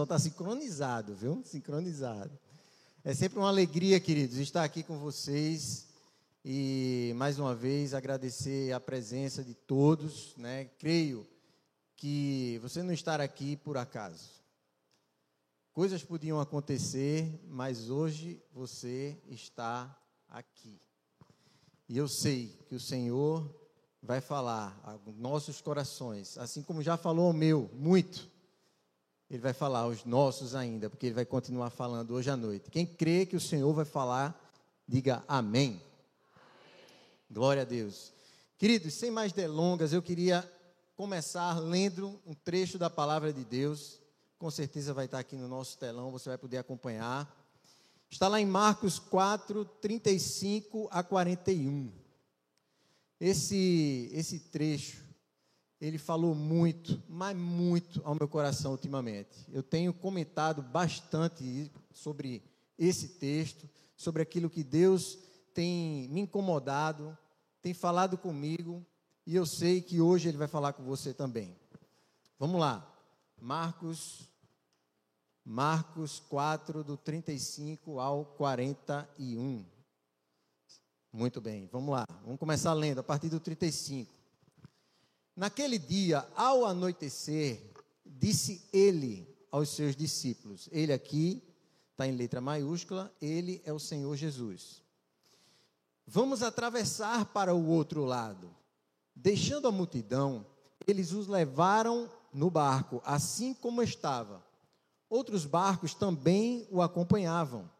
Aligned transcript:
Só 0.00 0.04
está 0.04 0.16
sincronizado, 0.16 1.12
viu? 1.12 1.42
Sincronizado. 1.44 2.30
É 3.02 3.12
sempre 3.12 3.36
uma 3.36 3.48
alegria, 3.48 3.98
queridos, 3.98 4.36
estar 4.36 4.62
aqui 4.62 4.84
com 4.84 4.96
vocês 4.96 5.88
e 6.44 7.12
mais 7.16 7.40
uma 7.40 7.52
vez 7.52 7.92
agradecer 7.92 8.72
a 8.72 8.78
presença 8.78 9.42
de 9.42 9.54
todos, 9.54 10.36
né? 10.36 10.66
Creio 10.78 11.26
que 11.96 12.60
você 12.62 12.80
não 12.80 12.92
estar 12.92 13.20
aqui 13.20 13.56
por 13.56 13.76
acaso. 13.76 14.30
Coisas 15.72 16.04
podiam 16.04 16.40
acontecer, 16.40 17.44
mas 17.48 17.90
hoje 17.90 18.40
você 18.54 19.20
está 19.26 20.00
aqui. 20.28 20.78
E 21.88 21.98
eu 21.98 22.06
sei 22.06 22.56
que 22.68 22.76
o 22.76 22.80
Senhor 22.80 23.52
vai 24.00 24.20
falar 24.20 24.80
aos 24.84 25.16
nossos 25.16 25.60
corações, 25.60 26.38
assim 26.38 26.62
como 26.62 26.84
já 26.84 26.96
falou 26.96 27.30
o 27.30 27.34
meu, 27.34 27.68
muito. 27.74 28.37
Ele 29.30 29.42
vai 29.42 29.52
falar 29.52 29.80
aos 29.80 30.04
nossos 30.04 30.54
ainda, 30.54 30.88
porque 30.88 31.06
ele 31.06 31.14
vai 31.14 31.26
continuar 31.26 31.68
falando 31.68 32.14
hoje 32.14 32.30
à 32.30 32.36
noite. 32.36 32.70
Quem 32.70 32.86
crê 32.86 33.26
que 33.26 33.36
o 33.36 33.40
Senhor 33.40 33.72
vai 33.74 33.84
falar, 33.84 34.38
diga 34.86 35.22
amém. 35.28 35.68
amém. 35.68 35.82
Glória 37.30 37.62
a 37.62 37.64
Deus. 37.64 38.12
Queridos, 38.56 38.94
sem 38.94 39.10
mais 39.10 39.32
delongas, 39.32 39.92
eu 39.92 40.00
queria 40.00 40.50
começar 40.96 41.58
lendo 41.58 42.18
um 42.26 42.32
trecho 42.32 42.78
da 42.78 42.88
palavra 42.88 43.32
de 43.32 43.44
Deus. 43.44 44.00
Com 44.38 44.50
certeza 44.50 44.94
vai 44.94 45.04
estar 45.04 45.18
aqui 45.18 45.36
no 45.36 45.46
nosso 45.46 45.76
telão, 45.76 46.10
você 46.10 46.30
vai 46.30 46.38
poder 46.38 46.56
acompanhar. 46.56 47.30
Está 48.10 48.28
lá 48.28 48.40
em 48.40 48.46
Marcos 48.46 48.98
4, 48.98 49.64
35 49.64 50.88
a 50.90 51.02
41. 51.02 51.92
Esse, 53.20 54.10
esse 54.14 54.38
trecho 54.38 55.07
ele 55.80 55.98
falou 55.98 56.34
muito, 56.34 57.02
mas 57.08 57.36
muito 57.36 58.00
ao 58.04 58.14
meu 58.14 58.28
coração 58.28 58.72
ultimamente. 58.72 59.46
Eu 59.52 59.62
tenho 59.62 59.92
comentado 59.92 60.62
bastante 60.62 61.70
sobre 61.92 62.42
esse 62.78 63.08
texto, 63.08 63.68
sobre 63.96 64.22
aquilo 64.22 64.50
que 64.50 64.64
Deus 64.64 65.18
tem 65.54 66.08
me 66.08 66.20
incomodado, 66.20 67.16
tem 67.62 67.74
falado 67.74 68.16
comigo, 68.18 68.84
e 69.26 69.36
eu 69.36 69.44
sei 69.44 69.80
que 69.80 70.00
hoje 70.00 70.28
ele 70.28 70.38
vai 70.38 70.48
falar 70.48 70.72
com 70.72 70.82
você 70.82 71.12
também. 71.12 71.56
Vamos 72.38 72.60
lá. 72.60 72.84
Marcos 73.40 74.28
Marcos 75.50 76.20
4 76.28 76.84
do 76.84 76.94
35 76.94 77.98
ao 77.98 78.22
41. 78.22 79.64
Muito 81.10 81.40
bem, 81.40 81.66
vamos 81.72 81.90
lá. 81.90 82.04
Vamos 82.22 82.38
começar 82.38 82.74
lendo 82.74 82.98
a 82.98 83.02
partir 83.02 83.30
do 83.30 83.40
35. 83.40 84.17
Naquele 85.38 85.78
dia, 85.78 86.28
ao 86.34 86.64
anoitecer, 86.64 87.62
disse 88.04 88.60
ele 88.72 89.32
aos 89.52 89.68
seus 89.68 89.94
discípulos: 89.94 90.68
Ele 90.72 90.92
aqui 90.92 91.40
está 91.92 92.08
em 92.08 92.16
letra 92.16 92.40
maiúscula, 92.40 93.14
ele 93.22 93.62
é 93.64 93.72
o 93.72 93.78
Senhor 93.78 94.16
Jesus. 94.16 94.82
Vamos 96.04 96.42
atravessar 96.42 97.26
para 97.26 97.54
o 97.54 97.68
outro 97.68 98.04
lado. 98.04 98.52
Deixando 99.14 99.68
a 99.68 99.70
multidão, 99.70 100.44
eles 100.84 101.12
os 101.12 101.28
levaram 101.28 102.10
no 102.34 102.50
barco, 102.50 103.00
assim 103.04 103.54
como 103.54 103.80
estava. 103.80 104.44
Outros 105.08 105.46
barcos 105.46 105.94
também 105.94 106.66
o 106.68 106.82
acompanhavam. 106.82 107.70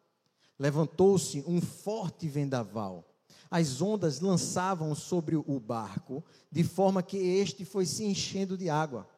Levantou-se 0.57 1.43
um 1.45 1.61
forte 1.61 2.29
vendaval 2.29 3.08
as 3.51 3.81
ondas 3.81 4.21
lançavam 4.21 4.95
sobre 4.95 5.37
o 5.37 5.61
barco, 5.61 6.25
de 6.51 6.63
forma 6.63 7.03
que 7.03 7.17
este 7.17 7.65
foi 7.65 7.87
se 7.87 8.05
enchendo 8.05 8.57
de 8.57 8.69
água. 8.69 9.09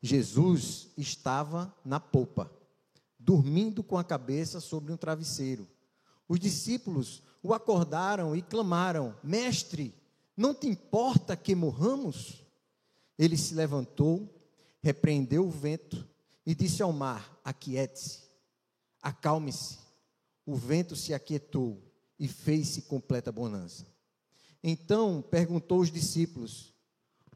Jesus 0.00 0.88
estava 0.96 1.74
na 1.84 2.00
popa, 2.00 2.50
dormindo 3.18 3.82
com 3.82 3.96
a 3.96 4.04
cabeça 4.04 4.60
sobre 4.60 4.92
um 4.92 4.96
travesseiro. 4.96 5.68
Os 6.28 6.38
discípulos 6.38 7.22
o 7.42 7.52
acordaram 7.52 8.34
e 8.34 8.42
clamaram: 8.42 9.16
Mestre, 9.22 9.94
não 10.36 10.54
te 10.54 10.66
importa 10.66 11.36
que 11.36 11.54
morramos? 11.54 12.44
Ele 13.18 13.36
se 13.36 13.54
levantou, 13.54 14.28
repreendeu 14.80 15.46
o 15.46 15.50
vento 15.50 16.08
e 16.46 16.54
disse 16.54 16.82
ao 16.82 16.92
mar: 16.92 17.38
Aquiete-se, 17.44 18.22
acalme-se. 19.00 19.78
O 20.44 20.56
vento 20.56 20.96
se 20.96 21.14
aquietou 21.14 21.91
e 22.18 22.28
fez-se 22.28 22.82
completa 22.82 23.32
bonança. 23.32 23.86
Então 24.62 25.22
perguntou 25.22 25.80
os 25.80 25.90
discípulos: 25.90 26.72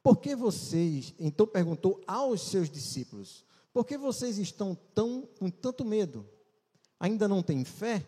Por 0.02 0.18
que 0.18 0.36
vocês? 0.36 1.14
Então 1.18 1.46
perguntou 1.46 2.02
aos 2.06 2.42
seus 2.48 2.70
discípulos: 2.70 3.44
Por 3.72 3.84
que 3.84 3.98
vocês 3.98 4.38
estão 4.38 4.74
tão 4.94 5.28
com 5.38 5.50
tanto 5.50 5.84
medo? 5.84 6.28
Ainda 7.00 7.26
não 7.26 7.42
têm 7.42 7.64
fé? 7.64 8.06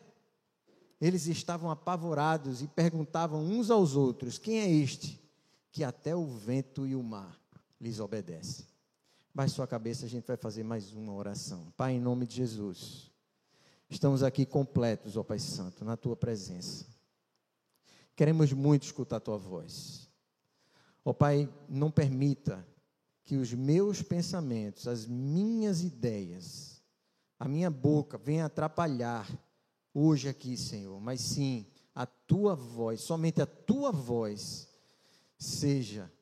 Eles 1.00 1.26
estavam 1.26 1.70
apavorados 1.70 2.62
e 2.62 2.68
perguntavam 2.68 3.44
uns 3.44 3.70
aos 3.70 3.96
outros: 3.96 4.38
Quem 4.38 4.60
é 4.60 4.70
este 4.70 5.20
que 5.72 5.82
até 5.82 6.14
o 6.14 6.26
vento 6.26 6.86
e 6.86 6.94
o 6.94 7.02
mar 7.02 7.38
lhes 7.80 8.00
obedece? 8.00 8.66
Baixe 9.34 9.54
sua 9.54 9.66
cabeça, 9.66 10.06
a 10.06 10.08
gente 10.08 10.26
vai 10.26 10.36
fazer 10.36 10.64
mais 10.64 10.92
uma 10.92 11.12
oração. 11.12 11.72
Pai, 11.76 11.92
em 11.94 12.00
nome 12.00 12.26
de 12.26 12.36
Jesus. 12.36 13.07
Estamos 13.90 14.22
aqui 14.22 14.44
completos, 14.44 15.16
ó 15.16 15.22
Pai 15.22 15.38
Santo, 15.38 15.84
na 15.84 15.96
tua 15.96 16.14
presença. 16.14 16.86
Queremos 18.14 18.52
muito 18.52 18.82
escutar 18.82 19.16
a 19.16 19.20
tua 19.20 19.38
voz. 19.38 20.08
Ó 21.04 21.12
Pai, 21.12 21.48
não 21.68 21.90
permita 21.90 22.66
que 23.24 23.36
os 23.36 23.52
meus 23.52 24.02
pensamentos, 24.02 24.86
as 24.86 25.06
minhas 25.06 25.82
ideias, 25.82 26.82
a 27.38 27.48
minha 27.48 27.70
boca 27.70 28.18
venha 28.18 28.46
atrapalhar 28.46 29.26
hoje 29.94 30.28
aqui, 30.28 30.56
Senhor, 30.56 31.00
mas 31.00 31.20
sim 31.20 31.66
a 31.94 32.06
tua 32.06 32.54
voz, 32.54 33.00
somente 33.00 33.40
a 33.40 33.46
tua 33.46 33.90
voz 33.90 34.68
seja 35.38 36.12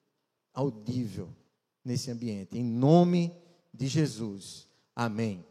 audível 0.53 1.34
nesse 1.84 2.10
ambiente. 2.10 2.59
Em 2.59 2.65
nome 2.65 3.32
de 3.72 3.87
Jesus. 3.87 4.66
Amém. 4.94 5.44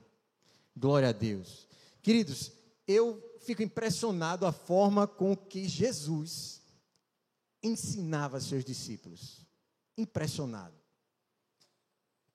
Glória 0.75 1.09
a 1.09 1.11
Deus. 1.11 1.64
Queridos, 2.05 2.51
eu 2.87 3.19
fico 3.39 3.63
impressionado 3.63 4.45
a 4.45 4.51
forma 4.51 5.07
com 5.07 5.35
que 5.35 5.67
Jesus 5.67 6.61
ensinava 7.63 8.39
seus 8.39 8.63
discípulos. 8.63 9.43
Impressionado. 9.97 10.75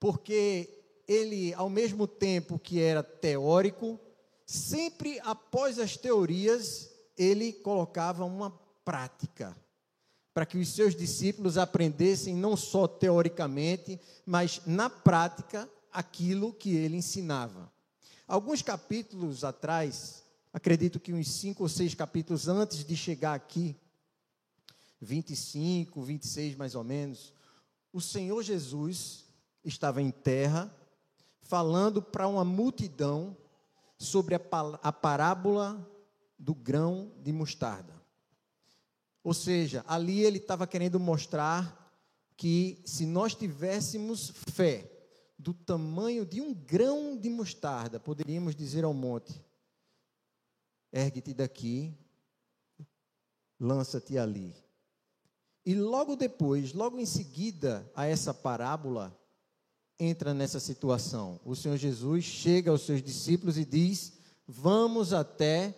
Porque 0.01 1.05
ele, 1.07 1.55
ao 1.55 1.71
mesmo 1.71 2.09
tempo 2.09 2.59
que 2.59 2.81
era 2.81 3.01
teórico, 3.01 3.97
sempre 4.45 5.21
após 5.21 5.79
as 5.79 5.97
teorias, 5.97 6.91
ele 7.17 7.53
colocava 7.53 8.25
uma 8.25 8.51
prática 8.85 9.57
para 10.35 10.45
que 10.45 10.59
os 10.59 10.69
seus 10.75 10.97
discípulos 10.97 11.57
aprendessem 11.57 12.35
não 12.35 12.57
só 12.57 12.89
teoricamente, 12.89 14.01
mas 14.27 14.63
na 14.67 14.91
prática 14.91 15.71
aquilo 15.93 16.53
que 16.53 16.75
ele 16.75 16.97
ensinava. 16.97 17.73
Alguns 18.31 18.63
capítulos 18.63 19.43
atrás, 19.43 20.23
acredito 20.53 21.01
que 21.01 21.13
uns 21.13 21.29
cinco 21.29 21.65
ou 21.65 21.69
seis 21.69 21.97
capítulos 21.97 22.47
antes 22.47 22.85
de 22.85 22.97
chegar 22.97 23.35
aqui, 23.35 23.75
25, 25.01 26.01
26 26.01 26.55
mais 26.55 26.77
ou 26.77 26.85
menos, 26.85 27.35
o 27.93 28.01
Senhor 28.01 28.41
Jesus 28.45 29.25
estava 29.65 30.01
em 30.01 30.13
terra, 30.13 30.73
falando 31.43 32.01
para 32.01 32.29
uma 32.29 32.45
multidão 32.45 33.37
sobre 33.99 34.37
a, 34.37 34.93
parábola 34.93 35.85
do 36.39 36.55
grão 36.55 37.11
de 37.25 37.33
mostarda. 37.33 38.01
Ou 39.25 39.35
seja, 39.35 39.85
ali 39.89 40.21
ele 40.21 40.39
estava 40.39 40.69
querendo 40.69 41.01
mostrar 41.01 41.93
que 42.37 42.81
se 42.85 43.07
nós 43.07 43.35
tivéssemos 43.35 44.33
fé, 44.53 45.00
do 45.41 45.55
tamanho 45.55 46.27
de 46.27 46.41
um 46.41 46.53
grão 46.53 47.17
de 47.17 47.31
mostarda, 47.31 47.99
poderíamos 47.99 48.55
dizer 48.55 48.85
ao 48.85 48.93
monte: 48.93 49.43
ergue-te 50.93 51.33
daqui, 51.33 51.95
lança-te 53.59 54.19
ali. 54.19 54.55
E 55.65 55.75
logo 55.75 56.15
depois, 56.15 56.73
logo 56.73 56.99
em 56.99 57.07
seguida 57.07 57.91
a 57.95 58.07
essa 58.07 58.35
parábola, 58.35 59.17
entra 59.99 60.35
nessa 60.35 60.61
situação. 60.61 61.41
O 61.45 61.57
Senhor 61.57 61.77
Jesus 61.77 62.25
chega 62.25 62.71
aos 62.71 62.83
seus 62.83 63.03
discípulos 63.03 63.57
e 63.57 63.65
diz: 63.65 64.13
Vamos 64.47 65.13
até 65.13 65.75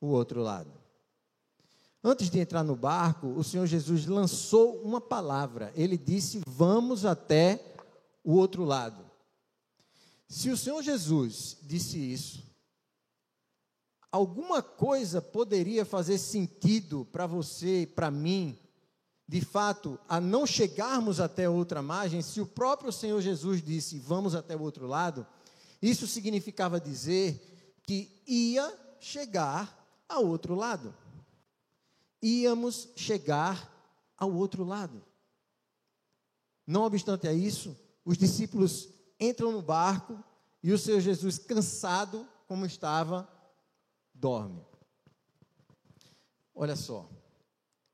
o 0.00 0.06
outro 0.08 0.40
lado. 0.40 0.72
Antes 2.02 2.28
de 2.28 2.38
entrar 2.38 2.62
no 2.62 2.76
barco, 2.76 3.28
o 3.28 3.44
Senhor 3.44 3.66
Jesus 3.66 4.06
lançou 4.06 4.82
uma 4.82 5.00
palavra. 5.00 5.72
Ele 5.76 5.96
disse: 5.96 6.40
Vamos 6.46 7.04
até 7.04 7.73
o 7.73 7.73
outro 8.32 8.64
lado. 8.64 9.04
Se 10.28 10.50
o 10.50 10.56
Senhor 10.56 10.82
Jesus 10.82 11.58
disse 11.62 11.98
isso, 11.98 12.42
alguma 14.10 14.62
coisa 14.62 15.20
poderia 15.20 15.84
fazer 15.84 16.18
sentido 16.18 17.04
para 17.12 17.26
você 17.26 17.86
para 17.94 18.10
mim, 18.10 18.58
de 19.26 19.40
fato, 19.40 19.98
a 20.08 20.20
não 20.20 20.46
chegarmos 20.46 21.20
até 21.20 21.48
outra 21.48 21.82
margem, 21.82 22.22
se 22.22 22.40
o 22.40 22.46
próprio 22.46 22.92
Senhor 22.92 23.20
Jesus 23.20 23.62
disse, 23.62 23.98
vamos 23.98 24.34
até 24.34 24.54
o 24.56 24.60
outro 24.60 24.86
lado, 24.86 25.26
Isso 25.84 26.06
significava 26.06 26.80
dizer 26.80 27.78
que 27.82 28.10
ia 28.26 28.74
chegar 28.98 30.02
ao 30.08 30.24
outro 30.26 30.54
lado. 30.54 30.94
Íamos 32.22 32.88
chegar 32.96 33.70
ao 34.16 34.32
outro 34.32 34.64
lado. 34.64 35.04
Não 36.66 36.84
obstante 36.84 37.28
a 37.28 37.34
isso, 37.34 37.76
os 38.04 38.18
discípulos 38.18 38.88
entram 39.18 39.52
no 39.52 39.62
barco 39.62 40.22
e 40.62 40.72
o 40.72 40.78
Senhor 40.78 41.00
Jesus, 41.00 41.38
cansado 41.38 42.28
como 42.46 42.66
estava, 42.66 43.28
dorme. 44.12 44.64
Olha 46.54 46.76
só, 46.76 47.08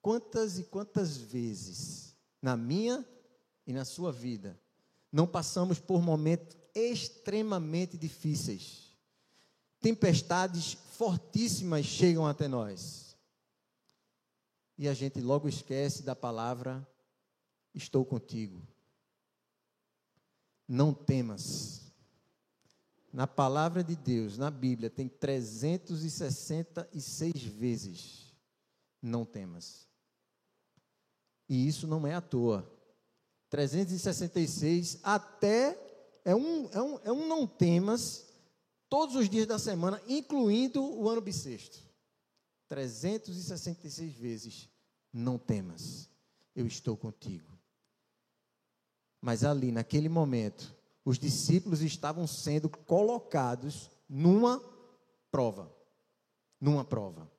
quantas 0.03 0.59
e 0.59 0.65
quantas 0.65 1.17
vezes 1.17 2.17
na 2.43 2.57
minha 2.57 3.07
e 3.67 3.73
na 3.73 3.85
sua 3.85 4.12
vida 4.12 4.61
não 5.12 5.27
passamos 5.27 5.79
por 5.81 6.03
momentos 6.03 6.56
extremamente 6.75 7.97
difíceis. 7.97 8.97
Tempestades 9.81 10.73
fortíssimas 10.73 11.87
chegam 11.87 12.27
até 12.27 12.47
nós. 12.47 13.17
E 14.77 14.89
a 14.89 14.95
gente 14.95 15.21
logo 15.21 15.49
esquece 15.49 16.03
da 16.03 16.15
palavra 16.15 16.87
estou 17.75 18.05
contigo. 18.05 18.67
Não 20.72 20.94
temas. 20.94 21.81
Na 23.12 23.26
palavra 23.26 23.82
de 23.82 23.96
Deus, 23.96 24.38
na 24.38 24.52
Bíblia, 24.52 24.88
tem 24.88 25.08
366 25.08 27.43
vezes 27.43 28.32
não 29.02 29.25
temas. 29.25 29.88
E 31.49 31.67
isso 31.67 31.88
não 31.88 32.06
é 32.06 32.14
à 32.14 32.20
toa. 32.20 32.72
366 33.49 35.00
até 35.02 35.76
é 36.25 36.37
um, 36.37 36.70
é 36.70 36.81
um, 36.81 37.00
é 37.02 37.11
um 37.11 37.26
não 37.26 37.49
temas 37.49 38.26
todos 38.88 39.17
os 39.17 39.28
dias 39.28 39.49
da 39.49 39.58
semana, 39.58 40.00
incluindo 40.06 40.84
o 40.84 41.08
ano 41.08 41.20
bissexto. 41.20 41.81
366 42.69 44.14
vezes 44.14 44.69
não 45.12 45.37
temas, 45.37 46.08
eu 46.55 46.64
estou 46.64 46.96
contigo. 46.96 47.50
Mas 49.20 49.44
ali, 49.44 49.70
naquele 49.70 50.08
momento, 50.08 50.75
os 51.05 51.19
discípulos 51.19 51.82
estavam 51.82 52.26
sendo 52.26 52.69
colocados 52.69 53.90
numa 54.08 54.62
prova. 55.31 55.70
Numa 56.61 56.84
prova. 56.84 57.31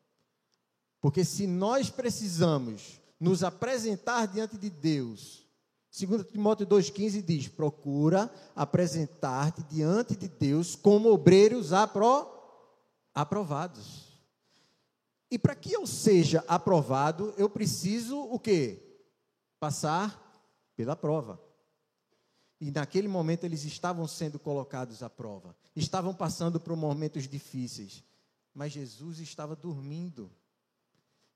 Porque 1.00 1.26
se 1.26 1.48
nós 1.48 1.90
precisamos 1.90 3.02
nos 3.20 3.44
apresentar 3.44 4.28
diante 4.28 4.58
de 4.58 4.70
Deus, 4.70 5.48
2 5.98 6.28
Timóteo 6.28 6.66
2,15 6.66 7.22
diz: 7.22 7.48
procura 7.48 8.32
apresentar-te 8.56 9.64
diante 9.64 10.16
de 10.16 10.28
Deus 10.28 10.76
como 10.76 11.12
obreiros 11.12 11.74
apro, 11.74 12.28
aprovados. 13.14 14.12
E 15.30 15.38
para 15.38 15.56
que 15.56 15.74
eu 15.74 15.88
seja 15.88 16.44
aprovado, 16.48 17.34
eu 17.38 17.50
preciso 17.50 18.20
o 18.20 18.40
quê? 18.40 19.02
Passar 19.60 20.20
pela 20.76 20.96
prova. 20.96 21.51
E 22.62 22.70
naquele 22.70 23.08
momento 23.08 23.44
eles 23.44 23.66
estavam 23.66 24.08
sendo 24.08 24.38
colocados 24.38 25.02
à 25.02 25.10
prova, 25.10 25.58
estavam 25.76 26.14
passando 26.14 26.60
por 26.60 26.78
momentos 26.78 27.28
difíceis, 27.28 28.04
mas 28.54 28.72
Jesus 28.72 29.20
estava 29.20 29.56
dormindo. 29.56 30.32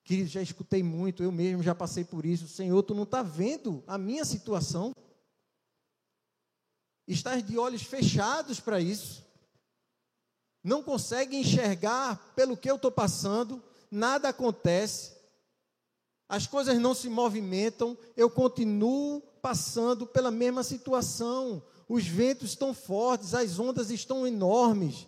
Querido, 0.04 0.30
já 0.30 0.40
escutei 0.40 0.84
muito, 0.84 1.24
eu 1.24 1.32
mesmo 1.32 1.64
já 1.64 1.74
passei 1.74 2.04
por 2.04 2.28
isso. 2.28 2.48
Senhor, 2.48 2.84
tu 2.84 2.94
não 2.94 3.02
está 3.02 3.24
vendo 3.24 3.84
a 3.88 3.98
minha 3.98 4.24
situação? 4.24 4.94
Estás 7.08 7.44
de 7.44 7.58
olhos 7.58 7.82
fechados 7.82 8.60
para 8.60 8.80
isso. 8.80 9.26
Não 10.64 10.84
consegue 10.84 11.36
enxergar 11.36 12.34
pelo 12.36 12.56
que 12.56 12.70
eu 12.70 12.76
estou 12.76 12.92
passando, 12.92 13.64
nada 13.90 14.30
acontece, 14.30 15.15
as 16.28 16.48
coisas 16.48 16.80
não 16.80 16.96
se 16.96 17.08
movimentam, 17.08 17.98
eu 18.18 18.30
continuo 18.30 19.22
passando 19.42 20.08
pela 20.08 20.32
mesma 20.32 20.64
situação. 20.64 21.64
Os 21.88 22.08
ventos 22.08 22.50
estão 22.50 22.74
fortes, 22.74 23.36
as 23.36 23.60
ondas 23.60 23.92
estão 23.92 24.26
enormes. 24.26 25.08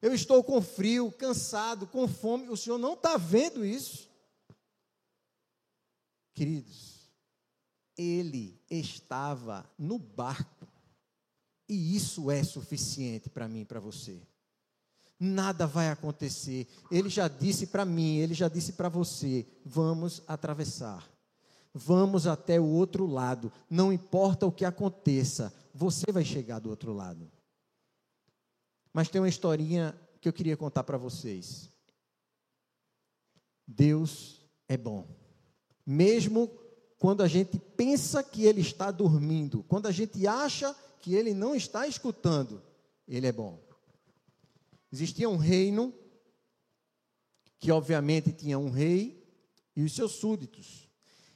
Eu 0.00 0.12
estou 0.12 0.44
com 0.44 0.60
frio, 0.60 1.10
cansado, 1.12 1.86
com 1.86 2.06
fome. 2.06 2.48
O 2.48 2.56
Senhor 2.56 2.76
não 2.76 2.92
está 2.94 3.16
vendo 3.16 3.64
isso? 3.64 4.10
Queridos, 6.34 7.10
ele 7.96 8.60
estava 8.70 9.70
no 9.78 9.98
barco. 9.98 10.66
E 11.68 11.96
isso 11.96 12.30
é 12.30 12.42
suficiente 12.44 13.30
para 13.30 13.48
mim 13.48 13.60
e 13.60 13.64
para 13.64 13.80
você. 13.80 14.20
Nada 15.24 15.68
vai 15.68 15.88
acontecer. 15.88 16.66
Ele 16.90 17.08
já 17.08 17.28
disse 17.28 17.68
para 17.68 17.84
mim, 17.84 18.16
ele 18.16 18.34
já 18.34 18.48
disse 18.48 18.72
para 18.72 18.88
você: 18.88 19.46
vamos 19.64 20.20
atravessar. 20.26 21.08
Vamos 21.72 22.26
até 22.26 22.58
o 22.58 22.66
outro 22.66 23.06
lado. 23.06 23.52
Não 23.70 23.92
importa 23.92 24.46
o 24.46 24.50
que 24.50 24.64
aconteça, 24.64 25.54
você 25.72 26.10
vai 26.10 26.24
chegar 26.24 26.58
do 26.58 26.70
outro 26.70 26.92
lado. 26.92 27.30
Mas 28.92 29.08
tem 29.08 29.20
uma 29.20 29.28
historinha 29.28 29.96
que 30.20 30.28
eu 30.28 30.32
queria 30.32 30.56
contar 30.56 30.82
para 30.82 30.98
vocês. 30.98 31.70
Deus 33.64 34.40
é 34.68 34.76
bom. 34.76 35.06
Mesmo 35.86 36.50
quando 36.98 37.22
a 37.22 37.28
gente 37.28 37.60
pensa 37.76 38.24
que 38.24 38.44
ele 38.44 38.60
está 38.60 38.90
dormindo, 38.90 39.62
quando 39.68 39.86
a 39.86 39.92
gente 39.92 40.26
acha 40.26 40.74
que 41.00 41.14
ele 41.14 41.32
não 41.32 41.54
está 41.54 41.86
escutando, 41.86 42.60
ele 43.06 43.28
é 43.28 43.32
bom. 43.32 43.71
Existia 44.92 45.28
um 45.28 45.36
reino 45.36 45.94
que 47.58 47.72
obviamente 47.72 48.32
tinha 48.32 48.58
um 48.58 48.70
rei 48.70 49.26
e 49.74 49.82
os 49.82 49.94
seus 49.94 50.12
súditos. 50.12 50.88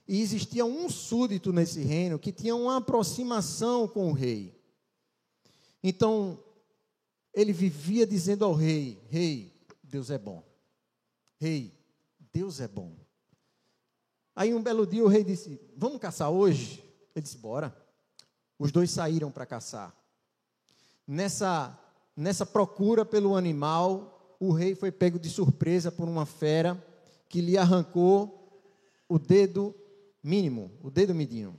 E 0.07 0.21
existia 0.21 0.65
um 0.65 0.89
súdito 0.89 1.53
nesse 1.53 1.83
reino 1.83 2.19
que 2.19 2.31
tinha 2.31 2.55
uma 2.55 2.77
aproximação 2.77 3.89
com 3.89 4.11
o 4.11 4.13
rei. 4.13 4.55
Então, 5.83 6.43
ele 7.33 7.53
vivia 7.53 8.07
dizendo 8.07 8.45
ao 8.45 8.53
rei: 8.53 9.01
Rei, 9.09 9.53
Deus 9.83 10.11
é 10.11 10.19
bom. 10.19 10.45
Rei, 11.39 11.73
Deus 12.33 12.61
é 12.61 12.69
bom. 12.69 12.97
Aí 14.35 14.53
um 14.53 14.63
belo 14.63 14.87
dia 14.87 15.05
o 15.05 15.09
rei 15.09 15.25
disse: 15.25 15.61
Vamos 15.77 16.01
caçar 16.01 16.31
hoje? 16.31 16.85
Ele 17.15 17.23
disse: 17.23 17.39
Bora. 17.39 17.75
Os 18.59 18.73
dois 18.73 18.91
saíram 18.91 19.31
para 19.31 19.47
caçar. 19.47 19.95
Nessa, 21.07 21.79
nessa 22.17 22.47
procura 22.47 23.05
pelo 23.05 23.37
animal, 23.37 24.37
o 24.41 24.51
rei 24.51 24.75
foi 24.75 24.91
pego 24.91 25.19
de 25.19 25.29
surpresa 25.29 25.93
por 25.93 26.09
uma 26.09 26.25
fera 26.25 26.83
que 27.29 27.41
lhe 27.41 27.59
arrancou 27.59 28.65
o 29.09 29.19
dedo 29.19 29.75
mínimo, 30.23 30.71
o 30.83 30.91
dedo 30.91 31.15
midinho. 31.15 31.59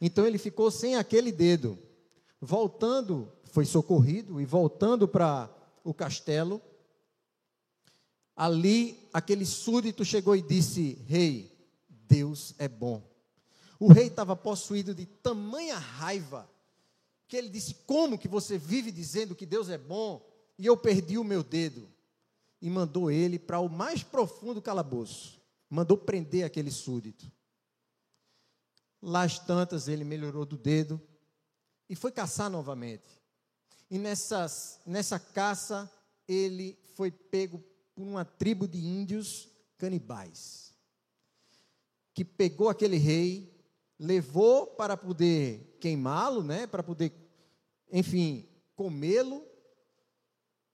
Então 0.00 0.24
ele 0.24 0.38
ficou 0.38 0.70
sem 0.70 0.96
aquele 0.96 1.32
dedo. 1.32 1.78
Voltando, 2.40 3.32
foi 3.46 3.64
socorrido 3.64 4.40
e 4.40 4.44
voltando 4.44 5.08
para 5.08 5.50
o 5.82 5.92
castelo, 5.92 6.62
ali 8.36 9.08
aquele 9.12 9.44
súdito 9.44 10.04
chegou 10.04 10.36
e 10.36 10.42
disse: 10.42 11.02
Rei, 11.06 11.52
Deus 11.88 12.54
é 12.58 12.68
bom. 12.68 13.02
O 13.80 13.92
rei 13.92 14.06
estava 14.06 14.36
possuído 14.36 14.94
de 14.94 15.06
tamanha 15.06 15.76
raiva 15.76 16.48
que 17.28 17.36
ele 17.36 17.48
disse: 17.48 17.74
Como 17.86 18.18
que 18.18 18.26
você 18.26 18.56
vive 18.56 18.90
dizendo 18.90 19.36
que 19.36 19.46
Deus 19.46 19.68
é 19.68 19.78
bom 19.78 20.26
e 20.58 20.66
eu 20.66 20.76
perdi 20.76 21.18
o 21.18 21.24
meu 21.24 21.44
dedo? 21.44 21.88
E 22.60 22.68
mandou 22.68 23.10
ele 23.10 23.38
para 23.38 23.60
o 23.60 23.68
mais 23.68 24.02
profundo 24.02 24.60
calabouço. 24.60 25.40
Mandou 25.70 25.96
prender 25.96 26.44
aquele 26.44 26.72
súdito. 26.72 27.30
Lá 29.00 29.22
as 29.22 29.38
tantas 29.38 29.86
ele 29.86 30.02
melhorou 30.02 30.44
do 30.44 30.56
dedo 30.56 31.00
e 31.88 31.94
foi 31.94 32.10
caçar 32.10 32.50
novamente. 32.50 33.20
E 33.90 33.98
nessas, 33.98 34.80
nessa 34.84 35.20
caça 35.20 35.88
ele 36.26 36.76
foi 36.94 37.10
pego 37.10 37.62
por 37.94 38.02
uma 38.02 38.24
tribo 38.24 38.66
de 38.66 38.78
índios 38.78 39.48
canibais, 39.76 40.74
que 42.12 42.24
pegou 42.24 42.68
aquele 42.68 42.96
rei, 42.96 43.57
levou 43.98 44.66
para 44.66 44.96
poder 44.96 45.76
queimá-lo, 45.80 46.42
né, 46.42 46.66
para 46.66 46.82
poder, 46.82 47.12
enfim, 47.90 48.48
comê-lo. 48.76 49.44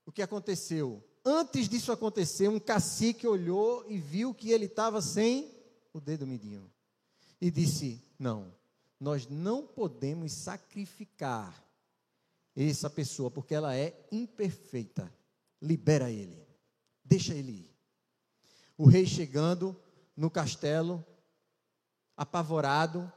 O 0.04 0.12
que 0.12 0.22
aconteceu? 0.22 1.02
Antes 1.24 1.68
disso 1.68 1.90
acontecer, 1.90 2.48
um 2.48 2.60
cacique 2.60 3.26
olhou 3.26 3.84
e 3.88 3.98
viu 3.98 4.34
que 4.34 4.50
ele 4.50 4.66
estava 4.66 5.00
sem 5.00 5.50
o 5.92 6.00
dedo 6.00 6.26
midinho. 6.26 6.70
E 7.40 7.50
disse: 7.50 8.02
não, 8.18 8.54
nós 9.00 9.26
não 9.26 9.66
podemos 9.66 10.32
sacrificar 10.32 11.64
essa 12.54 12.90
pessoa 12.90 13.30
porque 13.30 13.54
ela 13.54 13.74
é 13.74 14.06
imperfeita. 14.12 15.12
Libera 15.62 16.10
ele, 16.10 16.46
deixa 17.02 17.34
ele 17.34 17.52
ir. 17.52 17.74
O 18.76 18.86
rei 18.86 19.06
chegando 19.06 19.74
no 20.16 20.30
castelo, 20.30 21.04
apavorado, 22.16 23.10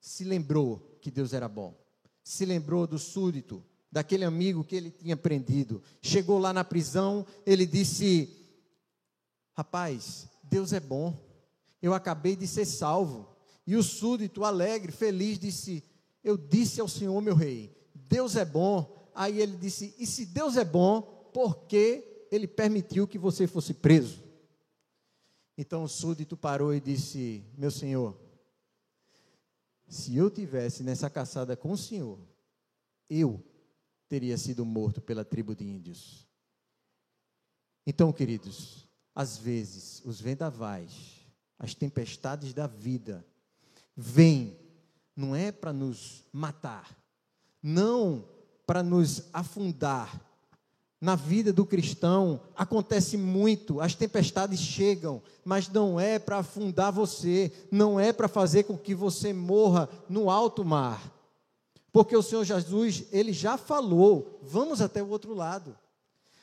se 0.00 0.24
lembrou 0.24 0.98
que 1.00 1.10
Deus 1.10 1.32
era 1.32 1.48
bom. 1.48 1.74
Se 2.22 2.44
lembrou 2.44 2.86
do 2.86 2.98
súdito, 2.98 3.62
daquele 3.94 4.24
amigo 4.24 4.64
que 4.64 4.74
ele 4.74 4.90
tinha 4.90 5.16
prendido. 5.16 5.80
Chegou 6.02 6.38
lá 6.38 6.52
na 6.52 6.64
prisão, 6.64 7.24
ele 7.46 7.64
disse: 7.64 8.28
Rapaz, 9.52 10.28
Deus 10.42 10.72
é 10.72 10.80
bom, 10.80 11.16
eu 11.80 11.94
acabei 11.94 12.34
de 12.34 12.46
ser 12.46 12.64
salvo. 12.64 13.28
E 13.66 13.76
o 13.76 13.82
súdito, 13.82 14.44
alegre, 14.44 14.90
feliz, 14.90 15.38
disse: 15.38 15.84
Eu 16.24 16.36
disse 16.36 16.80
ao 16.80 16.88
Senhor, 16.88 17.20
meu 17.20 17.36
rei, 17.36 17.72
Deus 17.94 18.34
é 18.34 18.44
bom. 18.44 18.92
Aí 19.14 19.40
ele 19.40 19.56
disse: 19.56 19.94
E 19.96 20.06
se 20.06 20.26
Deus 20.26 20.56
é 20.56 20.64
bom, 20.64 21.02
por 21.32 21.66
que 21.66 22.26
ele 22.32 22.48
permitiu 22.48 23.06
que 23.06 23.18
você 23.18 23.46
fosse 23.46 23.74
preso? 23.74 24.23
Então 25.56 25.84
o 25.84 25.88
súdito 25.88 26.36
parou 26.36 26.74
e 26.74 26.80
disse: 26.80 27.44
Meu 27.56 27.70
senhor, 27.70 28.18
se 29.88 30.16
eu 30.16 30.30
tivesse 30.30 30.82
nessa 30.82 31.08
caçada 31.08 31.56
com 31.56 31.72
o 31.72 31.78
senhor, 31.78 32.18
eu 33.08 33.42
teria 34.08 34.36
sido 34.36 34.64
morto 34.64 35.00
pela 35.00 35.24
tribo 35.24 35.54
de 35.54 35.64
índios. 35.64 36.26
Então, 37.86 38.12
queridos, 38.12 38.88
às 39.14 39.36
vezes 39.36 40.02
os 40.04 40.20
vendavais, 40.20 41.20
as 41.58 41.74
tempestades 41.74 42.52
da 42.52 42.66
vida, 42.66 43.24
vêm, 43.96 44.58
não 45.14 45.36
é 45.36 45.52
para 45.52 45.72
nos 45.72 46.24
matar, 46.32 46.96
não 47.62 48.28
para 48.66 48.82
nos 48.82 49.28
afundar. 49.32 50.20
Na 51.04 51.16
vida 51.16 51.52
do 51.52 51.66
cristão 51.66 52.40
acontece 52.56 53.18
muito, 53.18 53.78
as 53.78 53.94
tempestades 53.94 54.58
chegam, 54.58 55.20
mas 55.44 55.68
não 55.68 56.00
é 56.00 56.18
para 56.18 56.38
afundar 56.38 56.90
você, 56.90 57.52
não 57.70 58.00
é 58.00 58.10
para 58.10 58.26
fazer 58.26 58.62
com 58.62 58.74
que 58.74 58.94
você 58.94 59.30
morra 59.30 59.86
no 60.08 60.30
alto 60.30 60.64
mar. 60.64 61.12
Porque 61.92 62.16
o 62.16 62.22
Senhor 62.22 62.42
Jesus, 62.42 63.04
ele 63.12 63.34
já 63.34 63.58
falou, 63.58 64.40
vamos 64.42 64.80
até 64.80 65.02
o 65.02 65.10
outro 65.10 65.34
lado. 65.34 65.76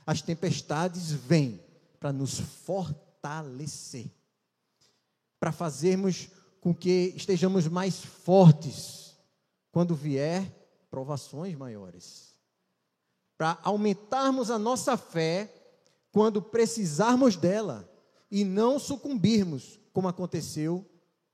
As 0.06 0.22
tempestades 0.22 1.12
vêm 1.12 1.60
para 2.00 2.14
nos 2.14 2.40
fortalecer, 2.40 4.12
para 5.40 5.52
fazermos 5.52 6.30
com 6.62 6.72
que 6.72 7.16
estejamos 7.18 7.68
mais 7.68 7.96
fortes 7.96 9.16
quando 9.72 9.96
vier 9.96 10.46
provações 10.92 11.58
maiores, 11.58 12.31
para 13.42 13.58
aumentarmos 13.64 14.52
a 14.52 14.60
nossa 14.60 14.96
fé 14.96 15.52
quando 16.12 16.44
precisarmos 16.44 17.36
dela 17.36 17.92
e 18.30 18.44
não 18.44 18.78
sucumbirmos, 18.78 19.80
como 19.92 20.08
aconteceu 20.08 20.86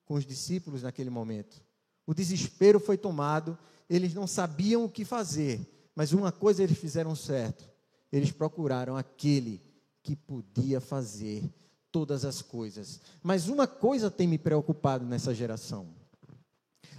com 0.05 0.13
os 0.13 0.25
discípulos 0.25 0.83
naquele 0.83 1.09
momento. 1.09 1.61
O 2.05 2.13
desespero 2.13 2.79
foi 2.79 2.97
tomado 2.97 3.59
eles 3.89 4.13
não 4.13 4.25
sabiam 4.25 4.85
o 4.85 4.89
que 4.89 5.03
fazer, 5.03 5.59
mas 5.93 6.13
uma 6.13 6.31
coisa 6.31 6.63
eles 6.63 6.77
fizeram 6.77 7.13
certo: 7.13 7.69
eles 8.09 8.31
procuraram 8.31 8.95
aquele 8.95 9.61
que 10.01 10.15
podia 10.15 10.79
fazer 10.79 11.43
todas 11.91 12.23
as 12.23 12.41
coisas. 12.41 13.01
Mas 13.21 13.49
uma 13.49 13.67
coisa 13.67 14.09
tem 14.09 14.29
me 14.29 14.37
preocupado 14.37 15.05
nessa 15.05 15.35
geração. 15.35 15.89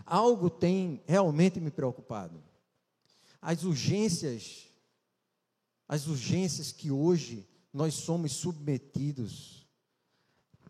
Algo 0.05 0.51
tem 0.51 1.03
realmente 1.07 1.59
me 1.61 1.71
preocupado. 1.71 2.45
As 3.41 3.65
urgências, 3.65 4.69
as 5.89 6.07
urgências 6.07 6.71
que 6.71 6.91
hoje 6.91 7.49
nós 7.73 7.95
somos 7.95 8.33
submetidos, 8.33 9.67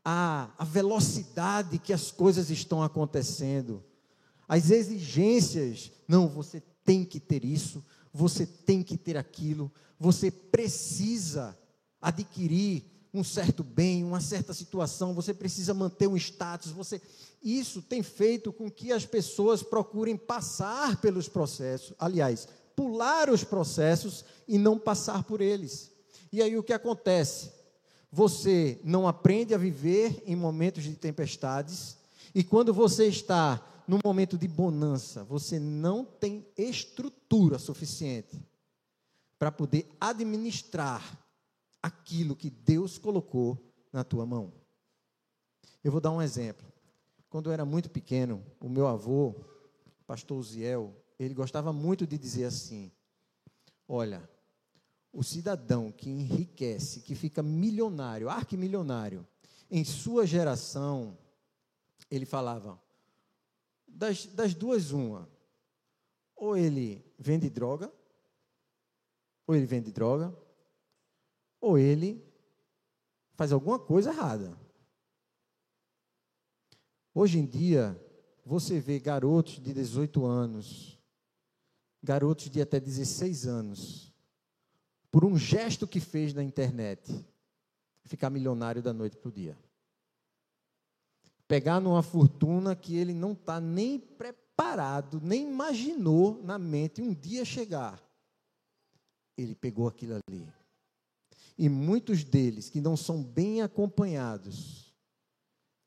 a, 0.04 0.50
a 0.56 0.64
velocidade 0.64 1.78
que 1.78 1.92
as 1.92 2.10
coisas 2.10 2.50
estão 2.50 2.82
acontecendo, 2.82 3.84
as 4.46 4.70
exigências. 4.70 5.90
Não, 6.06 6.28
você 6.28 6.62
tem 6.84 7.04
que 7.04 7.18
ter 7.18 7.44
isso, 7.44 7.84
você 8.12 8.46
tem 8.46 8.82
que 8.82 8.96
ter 8.96 9.16
aquilo, 9.16 9.70
você 9.98 10.30
precisa 10.30 11.58
adquirir 12.00 12.84
um 13.12 13.24
certo 13.24 13.64
bem, 13.64 14.04
uma 14.04 14.20
certa 14.20 14.54
situação, 14.54 15.14
você 15.14 15.34
precisa 15.34 15.74
manter 15.74 16.06
um 16.06 16.16
status, 16.16 16.70
você 16.70 17.00
isso 17.42 17.80
tem 17.82 18.02
feito 18.02 18.52
com 18.52 18.70
que 18.70 18.92
as 18.92 19.04
pessoas 19.06 19.62
procurem 19.62 20.16
passar 20.16 21.00
pelos 21.00 21.28
processos, 21.28 21.94
aliás, 21.98 22.48
pular 22.78 23.28
os 23.28 23.42
processos 23.42 24.24
e 24.46 24.56
não 24.56 24.78
passar 24.78 25.24
por 25.24 25.40
eles. 25.40 25.90
E 26.30 26.40
aí 26.40 26.56
o 26.56 26.62
que 26.62 26.72
acontece? 26.72 27.50
Você 28.12 28.80
não 28.84 29.08
aprende 29.08 29.52
a 29.52 29.58
viver 29.58 30.22
em 30.24 30.36
momentos 30.36 30.84
de 30.84 30.94
tempestades, 30.94 31.98
e 32.32 32.44
quando 32.44 32.72
você 32.72 33.08
está 33.08 33.60
no 33.88 33.98
momento 34.04 34.38
de 34.38 34.46
bonança, 34.46 35.24
você 35.24 35.58
não 35.58 36.04
tem 36.04 36.46
estrutura 36.56 37.58
suficiente 37.58 38.40
para 39.40 39.50
poder 39.50 39.88
administrar 40.00 41.18
aquilo 41.82 42.36
que 42.36 42.48
Deus 42.48 42.96
colocou 42.96 43.58
na 43.92 44.04
tua 44.04 44.24
mão. 44.24 44.52
Eu 45.82 45.90
vou 45.90 46.00
dar 46.00 46.12
um 46.12 46.22
exemplo. 46.22 46.64
Quando 47.28 47.50
eu 47.50 47.52
era 47.52 47.64
muito 47.64 47.90
pequeno, 47.90 48.40
o 48.60 48.68
meu 48.68 48.86
avô, 48.86 49.34
pastor 50.06 50.40
Ziel, 50.44 50.94
ele 51.18 51.34
gostava 51.34 51.72
muito 51.72 52.06
de 52.06 52.16
dizer 52.16 52.44
assim: 52.44 52.92
Olha, 53.86 54.28
o 55.12 55.22
cidadão 55.22 55.90
que 55.90 56.08
enriquece, 56.08 57.00
que 57.00 57.14
fica 57.14 57.42
milionário, 57.42 58.28
arquimilionário, 58.28 59.26
em 59.70 59.84
sua 59.84 60.26
geração, 60.26 61.18
ele 62.10 62.24
falava: 62.24 62.80
das, 63.86 64.26
das 64.26 64.54
duas, 64.54 64.92
uma. 64.92 65.28
Ou 66.36 66.56
ele 66.56 67.04
vende 67.18 67.50
droga, 67.50 67.92
ou 69.46 69.56
ele 69.56 69.66
vende 69.66 69.90
droga, 69.90 70.32
ou 71.60 71.76
ele 71.76 72.24
faz 73.34 73.50
alguma 73.52 73.78
coisa 73.78 74.10
errada. 74.10 74.56
Hoje 77.12 77.38
em 77.38 77.46
dia, 77.46 78.00
você 78.44 78.78
vê 78.78 79.00
garotos 79.00 79.58
de 79.58 79.72
18 79.72 80.24
anos, 80.24 80.97
garotos 82.02 82.50
de 82.50 82.60
até 82.60 82.78
16 82.78 83.46
anos, 83.46 84.12
por 85.10 85.24
um 85.24 85.36
gesto 85.36 85.86
que 85.86 86.00
fez 86.00 86.34
na 86.34 86.42
internet, 86.42 87.24
ficar 88.04 88.30
milionário 88.30 88.82
da 88.82 88.92
noite 88.92 89.16
para 89.16 89.28
o 89.28 89.32
dia 89.32 89.56
pegar 91.48 91.80
numa 91.80 92.02
fortuna 92.02 92.76
que 92.76 92.94
ele 92.94 93.14
não 93.14 93.32
está 93.32 93.58
nem 93.58 93.98
preparado, 93.98 95.18
nem 95.22 95.48
imaginou 95.48 96.40
na 96.44 96.58
mente 96.58 97.00
um 97.00 97.14
dia 97.14 97.44
chegar. 97.44 98.00
Ele 99.36 99.54
pegou 99.54 99.88
aquilo 99.88 100.20
ali. 100.28 100.46
E 101.56 101.68
muitos 101.68 102.22
deles, 102.22 102.68
que 102.68 102.80
não 102.80 102.96
são 102.96 103.24
bem 103.24 103.62
acompanhados, 103.62 104.94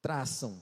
traçam 0.01 0.62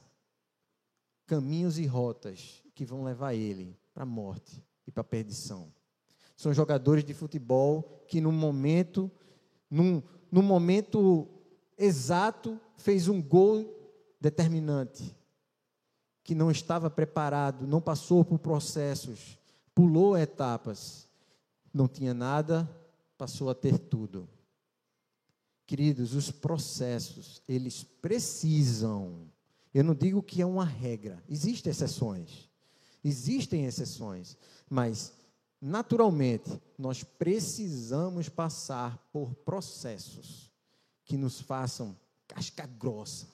caminhos 1.25 1.79
e 1.79 1.85
rotas 1.85 2.61
que 2.75 2.83
vão 2.83 3.03
levar 3.03 3.33
ele 3.33 3.79
para 3.93 4.03
a 4.03 4.05
morte 4.05 4.61
e 4.89 4.91
para 4.91 5.01
a 5.01 5.05
perdição. 5.05 5.71
São 6.35 6.53
jogadores 6.53 7.03
de 7.03 7.13
futebol 7.13 8.03
que, 8.07 8.19
num 8.19 8.31
momento, 8.31 9.09
num, 9.69 10.01
num 10.31 10.41
momento 10.41 11.27
exato, 11.77 12.59
fez 12.75 13.07
um 13.07 13.21
gol 13.21 13.65
determinante, 14.19 15.15
que 16.23 16.33
não 16.33 16.49
estava 16.49 16.89
preparado, 16.89 17.67
não 17.67 17.79
passou 17.79 18.25
por 18.25 18.39
processos, 18.39 19.37
pulou 19.75 20.17
etapas, 20.17 21.07
não 21.73 21.87
tinha 21.87 22.13
nada, 22.13 22.67
passou 23.17 23.49
a 23.49 23.55
ter 23.55 23.77
tudo. 23.77 24.27
Queridos, 25.67 26.15
os 26.15 26.31
processos, 26.31 27.43
eles 27.47 27.83
precisam. 27.83 29.29
Eu 29.71 29.83
não 29.83 29.93
digo 29.93 30.23
que 30.23 30.41
é 30.41 30.45
uma 30.45 30.65
regra, 30.65 31.23
existem 31.29 31.69
exceções. 31.69 32.49
Existem 33.03 33.65
exceções, 33.65 34.37
mas 34.69 35.13
naturalmente 35.61 36.61
nós 36.77 37.03
precisamos 37.03 38.29
passar 38.29 38.97
por 39.11 39.33
processos 39.33 40.49
que 41.03 41.17
nos 41.17 41.41
façam 41.41 41.97
casca 42.27 42.65
grossa, 42.65 43.27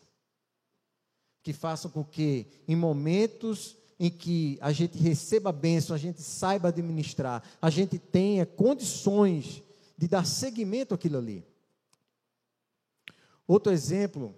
que 1.43 1.53
façam 1.53 1.91
com 1.91 2.03
que, 2.03 2.47
em 2.67 2.75
momentos 2.75 3.75
em 3.99 4.09
que 4.09 4.57
a 4.61 4.71
gente 4.71 4.97
receba 4.97 5.49
a 5.49 5.53
bênção, 5.53 5.95
a 5.95 5.99
gente 5.99 6.21
saiba 6.21 6.69
administrar, 6.69 7.43
a 7.61 7.69
gente 7.69 7.99
tenha 7.99 8.45
condições 8.45 9.61
de 9.97 10.07
dar 10.07 10.25
seguimento 10.25 10.93
àquilo 10.93 11.17
ali. 11.17 11.45
Outro 13.47 13.71
exemplo, 13.71 14.35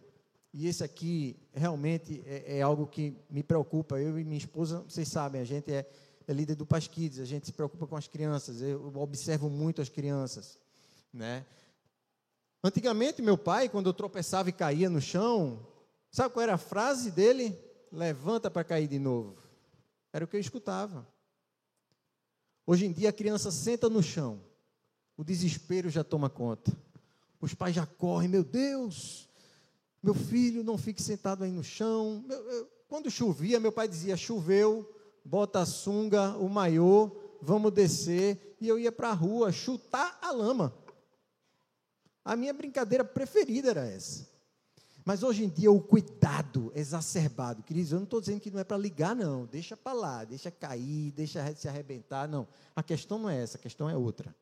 e 0.53 0.67
esse 0.67 0.83
aqui 0.83 1.37
realmente 1.53 2.21
é, 2.25 2.57
é 2.57 2.61
algo 2.61 2.85
que 2.85 3.15
me 3.29 3.41
preocupa, 3.41 3.99
eu 3.99 4.19
e 4.19 4.23
minha 4.23 4.37
esposa, 4.37 4.81
vocês 4.81 5.07
sabem, 5.07 5.39
a 5.39 5.45
gente 5.45 5.71
é, 5.71 5.89
é 6.27 6.33
líder 6.33 6.55
do 6.55 6.65
Pasquides, 6.65 7.19
a 7.19 7.25
gente 7.25 7.45
se 7.45 7.53
preocupa 7.53 7.87
com 7.87 7.95
as 7.95 8.07
crianças, 8.07 8.61
eu 8.61 8.91
observo 8.97 9.49
muito 9.49 9.81
as 9.81 9.89
crianças, 9.89 10.59
né? 11.13 11.45
Antigamente, 12.63 13.21
meu 13.21 13.37
pai, 13.37 13.69
quando 13.69 13.87
eu 13.87 13.93
tropeçava 13.93 14.49
e 14.49 14.53
caía 14.53 14.89
no 14.89 14.99
chão, 14.99 15.65
Sabe 16.11 16.33
qual 16.33 16.43
era 16.43 16.55
a 16.55 16.57
frase 16.57 17.11
dele? 17.11 17.57
Levanta 17.91 18.49
para 18.49 18.63
cair 18.63 18.87
de 18.87 18.99
novo. 18.99 19.37
Era 20.11 20.25
o 20.25 20.27
que 20.27 20.35
eu 20.35 20.41
escutava. 20.41 21.07
Hoje 22.65 22.85
em 22.85 22.91
dia 22.91 23.09
a 23.09 23.13
criança 23.13 23.51
senta 23.51 23.89
no 23.89 24.03
chão, 24.03 24.41
o 25.15 25.23
desespero 25.23 25.89
já 25.89 26.03
toma 26.03 26.29
conta. 26.29 26.75
Os 27.39 27.53
pais 27.53 27.75
já 27.75 27.85
correm, 27.85 28.27
meu 28.27 28.43
Deus, 28.43 29.29
meu 30.01 30.13
filho 30.13 30.63
não 30.63 30.77
fique 30.77 31.01
sentado 31.01 31.43
aí 31.43 31.51
no 31.51 31.63
chão. 31.63 32.25
Quando 32.89 33.11
chovia, 33.11 33.59
meu 33.59 33.71
pai 33.71 33.87
dizia: 33.87 34.17
choveu, 34.17 34.91
bota 35.27 35.59
a 35.59 35.65
sunga, 35.65 36.37
o 36.37 36.49
maiô, 36.49 37.11
vamos 37.41 37.73
descer. 37.73 38.55
E 38.59 38.67
eu 38.67 38.79
ia 38.79 38.91
para 38.91 39.09
a 39.09 39.13
rua 39.13 39.51
chutar 39.51 40.17
a 40.21 40.31
lama. 40.31 40.73
A 42.23 42.35
minha 42.35 42.53
brincadeira 42.53 43.03
preferida 43.03 43.69
era 43.69 43.85
essa. 43.85 44.27
Mas 45.05 45.23
hoje 45.23 45.45
em 45.45 45.49
dia 45.49 45.71
o 45.71 45.81
cuidado 45.81 46.71
exacerbado, 46.75 47.63
queridos, 47.63 47.91
eu 47.91 47.97
não 47.97 48.03
estou 48.03 48.19
dizendo 48.19 48.41
que 48.41 48.51
não 48.51 48.59
é 48.59 48.63
para 48.63 48.77
ligar, 48.77 49.15
não. 49.15 49.45
Deixa 49.45 49.77
para 49.77 49.93
lá, 49.93 50.23
deixa 50.23 50.51
cair, 50.51 51.11
deixa 51.11 51.55
se 51.55 51.67
arrebentar. 51.67 52.27
Não. 52.27 52.47
A 52.75 52.83
questão 52.83 53.19
não 53.19 53.29
é 53.29 53.41
essa, 53.41 53.57
a 53.57 53.61
questão 53.61 53.89
é 53.89 53.95
outra. 53.95 54.35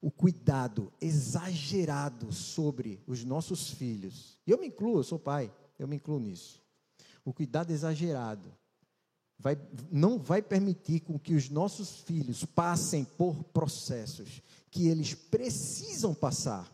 O 0.00 0.10
cuidado 0.10 0.92
exagerado 1.00 2.32
sobre 2.32 3.00
os 3.06 3.24
nossos 3.24 3.70
filhos. 3.70 4.38
E 4.46 4.50
eu 4.50 4.58
me 4.58 4.66
incluo, 4.66 4.98
eu 4.98 5.04
sou 5.04 5.18
pai, 5.18 5.52
eu 5.78 5.86
me 5.86 5.96
incluo 5.96 6.18
nisso. 6.18 6.60
O 7.24 7.32
cuidado 7.32 7.70
exagerado 7.70 8.52
vai, 9.42 9.58
não 9.90 10.18
vai 10.18 10.40
permitir 10.40 11.00
com 11.00 11.18
que 11.18 11.34
os 11.34 11.50
nossos 11.50 12.00
filhos 12.00 12.44
passem 12.44 13.04
por 13.04 13.42
processos 13.44 14.40
que 14.70 14.88
eles 14.88 15.12
precisam 15.14 16.14
passar 16.14 16.72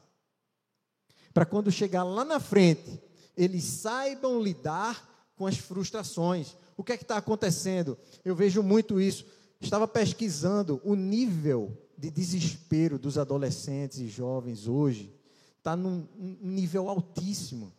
para 1.38 1.46
quando 1.46 1.70
chegar 1.70 2.02
lá 2.02 2.24
na 2.24 2.40
frente, 2.40 3.00
eles 3.36 3.62
saibam 3.62 4.42
lidar 4.42 5.30
com 5.36 5.46
as 5.46 5.56
frustrações. 5.56 6.56
O 6.76 6.82
que 6.82 6.90
é 6.90 6.96
que 6.96 7.04
está 7.04 7.16
acontecendo? 7.16 7.96
Eu 8.24 8.34
vejo 8.34 8.60
muito 8.60 9.00
isso. 9.00 9.24
Estava 9.60 9.86
pesquisando 9.86 10.80
o 10.84 10.96
nível 10.96 11.76
de 11.96 12.10
desespero 12.10 12.98
dos 12.98 13.16
adolescentes 13.16 14.00
e 14.00 14.08
jovens 14.08 14.66
hoje. 14.66 15.14
Está 15.58 15.76
num 15.76 16.08
nível 16.16 16.88
altíssimo. 16.88 17.72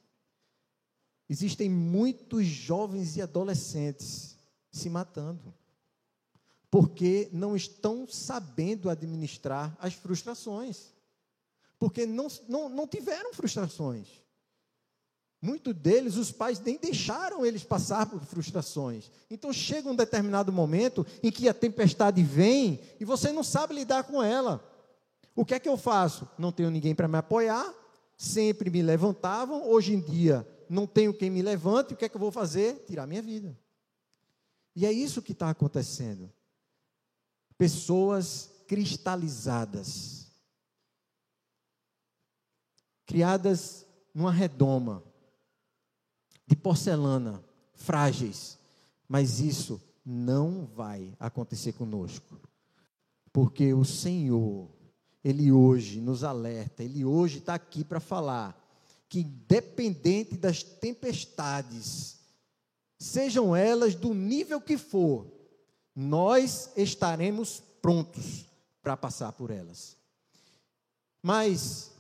Existem 1.29 1.69
muitos 1.69 2.45
jovens 2.45 3.17
e 3.17 3.21
adolescentes 3.21 4.28
se 4.71 4.89
matando, 4.89 5.53
porque 6.69 7.29
não 7.31 7.55
estão 7.55 8.07
sabendo 8.07 8.89
administrar 8.89 9.75
as 9.79 9.93
frustrações 9.93 10.93
porque 11.79 12.05
não, 12.05 12.27
não, 12.47 12.67
não 12.67 12.85
tiveram 12.85 13.33
frustrações. 13.33 14.07
Muitos 15.41 15.73
deles, 15.73 16.17
os 16.17 16.33
pais 16.33 16.59
nem 16.59 16.77
deixaram 16.77 17.45
eles 17.45 17.63
passar 17.63 18.05
por 18.05 18.21
frustrações. 18.25 19.09
Então 19.31 19.53
chega 19.53 19.89
um 19.89 19.95
determinado 19.95 20.51
momento 20.51 21.07
em 21.23 21.31
que 21.31 21.47
a 21.47 21.53
tempestade 21.53 22.21
vem 22.21 22.81
e 22.99 23.05
você 23.05 23.31
não 23.31 23.41
sabe 23.41 23.73
lidar 23.73 24.03
com 24.03 24.21
ela. 24.21 24.61
O 25.33 25.45
que 25.45 25.53
é 25.53 25.59
que 25.59 25.69
eu 25.69 25.77
faço? 25.77 26.27
Não 26.37 26.51
tenho 26.51 26.69
ninguém 26.69 26.93
para 26.93 27.07
me 27.07 27.17
apoiar, 27.17 27.73
sempre 28.17 28.69
me 28.69 28.81
levantavam, 28.81 29.65
hoje 29.65 29.93
em 29.93 30.01
dia 30.01 30.45
não 30.69 30.85
tenho 30.85 31.13
quem 31.13 31.31
me 31.31 31.41
levante, 31.41 31.93
o 31.93 31.97
que 31.97 32.05
é 32.05 32.09
que 32.09 32.15
eu 32.15 32.19
vou 32.19 32.31
fazer? 32.31 32.83
Tirar 32.85 33.07
minha 33.07 33.21
vida. 33.21 33.57
E 34.75 34.85
é 34.85 34.91
isso 34.91 35.21
que 35.21 35.31
está 35.31 35.49
acontecendo. 35.49 36.31
Pessoas 37.57 38.49
cristalizadas 38.67 40.19
criadas 43.09 43.87
numa 44.13 44.31
redoma 44.31 45.03
de 46.45 46.55
porcelana, 46.55 47.43
frágeis, 47.73 48.59
mas 49.07 49.39
isso 49.39 49.81
não 50.05 50.67
vai 50.67 51.17
acontecer 51.19 51.73
conosco. 51.73 52.39
Porque 53.33 53.73
o 53.73 53.83
Senhor, 53.83 54.69
Ele 55.23 55.51
hoje 55.51 55.99
nos 55.99 56.23
alerta, 56.23 56.83
Ele 56.83 57.03
hoje 57.03 57.39
está 57.39 57.55
aqui 57.55 57.83
para 57.83 57.99
falar 57.99 58.55
que, 59.09 59.21
independente 59.21 60.37
das 60.37 60.61
tempestades, 60.61 62.18
sejam 62.99 63.55
elas 63.55 63.95
do 63.95 64.13
nível 64.13 64.59
que 64.59 64.77
for, 64.77 65.25
nós 65.95 66.69
estaremos 66.75 67.61
prontos 67.81 68.45
para 68.81 68.97
passar 68.97 69.31
por 69.31 69.49
elas. 69.49 69.97
Mas 71.21 71.91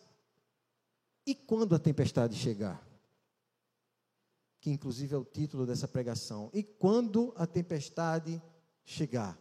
e 1.25 1.35
quando 1.35 1.75
a 1.75 1.79
tempestade 1.79 2.35
chegar? 2.35 2.83
Que 4.59 4.71
inclusive 4.71 5.13
é 5.13 5.17
o 5.17 5.23
título 5.23 5.65
dessa 5.65 5.87
pregação. 5.87 6.49
E 6.53 6.63
quando 6.63 7.33
a 7.37 7.45
tempestade 7.45 8.41
chegar? 8.83 9.37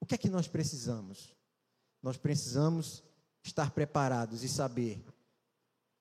O 0.00 0.06
que 0.06 0.14
é 0.14 0.18
que 0.18 0.30
nós 0.30 0.48
precisamos? 0.48 1.36
Nós 2.02 2.16
precisamos 2.16 3.02
estar 3.44 3.70
preparados 3.70 4.42
e 4.42 4.48
saber 4.48 5.04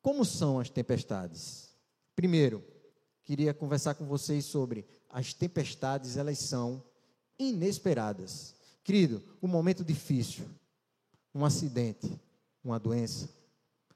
como 0.01 0.25
são 0.25 0.59
as 0.59 0.69
tempestades. 0.69 1.75
Primeiro, 2.15 2.63
queria 3.31 3.53
conversar 3.53 3.93
com 3.93 4.03
vocês 4.03 4.43
sobre 4.43 4.85
as 5.09 5.33
tempestades, 5.33 6.17
elas 6.17 6.37
são 6.37 6.83
inesperadas. 7.39 8.53
Querido, 8.83 9.23
um 9.41 9.47
momento 9.47 9.85
difícil, 9.85 10.43
um 11.33 11.45
acidente, 11.45 12.11
uma 12.61 12.77
doença, 12.77 13.29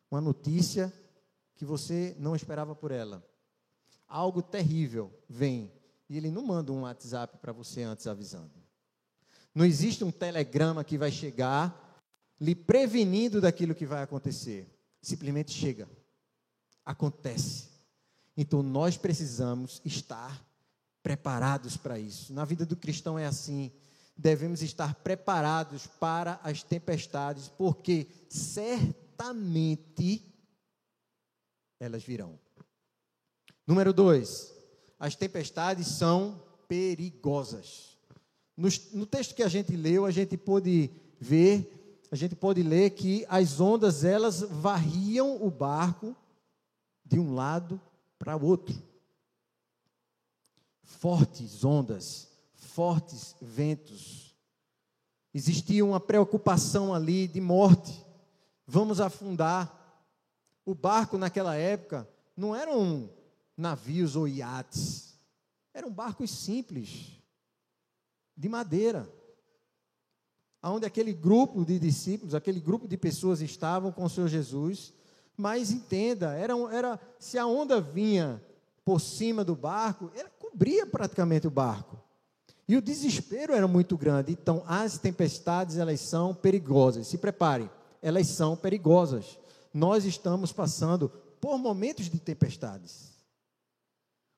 uma 0.10 0.22
notícia 0.22 0.94
que 1.54 1.66
você 1.66 2.16
não 2.18 2.34
esperava 2.34 2.74
por 2.74 2.92
ela. 2.92 3.22
Algo 4.08 4.42
terrível 4.42 5.12
vem 5.28 5.70
e 6.08 6.16
ele 6.16 6.32
não 6.32 6.46
manda 6.46 6.72
um 6.72 6.84
WhatsApp 6.84 7.38
para 7.40 7.52
você 7.52 7.84
antes 7.84 8.08
avisando. 8.08 8.54
Não 9.54 9.66
existe 9.66 10.02
um 10.06 10.12
telegrama 10.12 10.82
que 10.82 10.98
vai 10.98 11.12
chegar 11.12 12.02
lhe 12.40 12.56
prevenindo 12.56 13.42
daquilo 13.42 13.76
que 13.76 13.86
vai 13.86 14.02
acontecer. 14.02 14.66
Simplesmente 15.02 15.52
chega. 15.52 15.90
Acontece. 16.86 17.75
Então 18.38 18.62
nós 18.62 18.98
precisamos 18.98 19.82
estar 19.86 20.44
preparados 21.02 21.78
para 21.78 21.98
isso. 22.00 22.34
Na 22.34 22.44
vida 22.44 22.66
do 22.66 22.76
cristão 22.76 23.18
é 23.18 23.26
assim. 23.26 23.72
Devemos 24.18 24.62
estar 24.62 24.96
preparados 24.96 25.86
para 25.88 26.40
as 26.44 26.64
tempestades, 26.64 27.48
porque 27.50 28.08
certamente 28.30 30.26
elas 31.80 32.04
virão. 32.04 32.40
Número 33.68 33.94
dois, 33.94 34.54
as 35.00 35.16
tempestades 35.16 35.88
são 35.88 36.42
perigosas. 36.68 37.98
No, 38.56 38.70
no, 38.94 39.06
texto 39.06 39.36
que 39.36 39.44
a 39.44 39.48
gente 39.48 39.76
leu, 39.76 40.06
a 40.06 40.12
gente 40.12 40.38
pôde 40.38 40.90
ver, 41.20 42.00
a 42.10 42.16
gente 42.16 42.36
pode 42.36 42.64
ler 42.64 42.92
que 42.92 43.26
as 43.28 43.60
ondas 43.60 44.04
elas 44.04 44.42
varriam 44.42 45.44
o 45.46 45.52
barco 45.52 46.16
de 47.06 47.20
um 47.20 47.34
lado 47.34 47.82
para 48.18 48.36
outro. 48.36 48.76
Fortes 50.84 51.64
ondas, 51.64 52.30
fortes 52.54 53.36
ventos. 53.42 54.36
Existia 55.34 55.86
uma 55.86 56.00
preocupação 56.00 56.94
ali 56.94 57.28
de 57.28 57.42
morte 57.42 58.06
vamos 58.68 59.00
afundar. 59.00 59.82
O 60.66 60.74
barco 60.74 61.18
naquela 61.18 61.56
época 61.56 62.10
não 62.36 62.56
eram 62.56 63.10
navios 63.56 64.16
ou 64.16 64.28
iates, 64.28 65.18
eram 65.74 65.92
barcos 65.92 66.32
simples, 66.32 67.22
de 68.36 68.50
madeira, 68.50 69.08
onde 70.64 70.86
aquele 70.86 71.14
grupo 71.14 71.64
de 71.64 71.78
discípulos, 71.78 72.34
aquele 72.34 72.60
grupo 72.60 72.88
de 72.88 72.98
pessoas 72.98 73.42
estavam 73.42 73.92
com 73.92 74.04
o 74.04 74.10
Senhor 74.10 74.28
Jesus, 74.28 74.92
mas 75.38 75.72
entenda, 75.72 76.34
era, 76.34 76.54
era 76.72 77.00
se 77.20 77.38
a 77.38 77.46
onda 77.46 77.82
vinha 77.82 78.42
por 78.84 79.02
cima 79.02 79.44
do 79.44 79.56
barco, 79.56 80.12
ela 80.16 80.30
cobria 80.40 80.86
praticamente 80.86 81.48
o 81.48 81.52
barco. 81.52 82.00
E 82.68 82.76
o 82.76 82.82
desespero 82.82 83.54
era 83.54 83.68
muito 83.68 83.98
grande. 83.98 84.32
Então, 84.32 84.64
as 84.68 84.98
tempestades, 84.98 85.78
elas 85.78 86.00
são 86.02 86.34
perigosas. 86.34 87.08
Se 87.08 87.18
preparem 87.18 87.70
elas 88.06 88.28
são 88.28 88.56
perigosas. 88.56 89.40
Nós 89.74 90.06
estamos 90.06 90.52
passando 90.52 91.10
por 91.42 91.58
momentos 91.58 92.08
de 92.08 92.20
tempestades. 92.20 93.16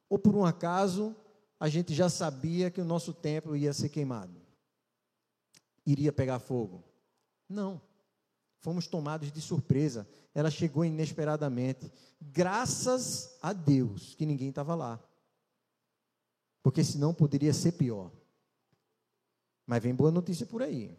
Ou 0.09 0.17
por 0.17 0.33
um 0.37 0.45
acaso, 0.45 1.13
a 1.59 1.67
gente 1.67 1.93
já 1.93 2.07
sabia 2.07 2.71
que 2.71 2.79
o 2.79 2.85
nosso 2.85 3.13
templo 3.13 3.57
ia 3.57 3.73
ser 3.73 3.89
queimado, 3.89 4.33
iria 5.85 6.13
pegar 6.13 6.39
fogo. 6.39 6.81
Não. 7.49 7.81
Fomos 8.67 8.85
tomados 8.85 9.31
de 9.31 9.39
surpresa. 9.39 10.05
Ela 10.35 10.51
chegou 10.51 10.83
inesperadamente. 10.83 11.89
Graças 12.19 13.37
a 13.41 13.53
Deus 13.53 14.13
que 14.13 14.25
ninguém 14.25 14.49
estava 14.49 14.75
lá. 14.75 14.99
Porque 16.61 16.83
senão 16.83 17.13
poderia 17.13 17.53
ser 17.53 17.71
pior. 17.71 18.11
Mas 19.65 19.81
vem 19.81 19.95
boa 19.95 20.11
notícia 20.11 20.45
por 20.45 20.61
aí. 20.61 20.93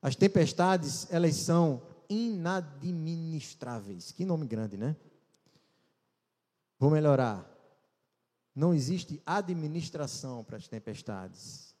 As 0.00 0.16
tempestades, 0.16 1.06
elas 1.12 1.36
são 1.36 1.82
inadministráveis. 2.08 4.10
Que 4.10 4.24
nome 4.24 4.46
grande, 4.46 4.78
né? 4.78 4.96
Vou 6.78 6.90
melhorar. 6.90 7.46
Não 8.54 8.72
existe 8.72 9.20
administração 9.26 10.42
para 10.42 10.56
as 10.56 10.66
tempestades. 10.66 11.74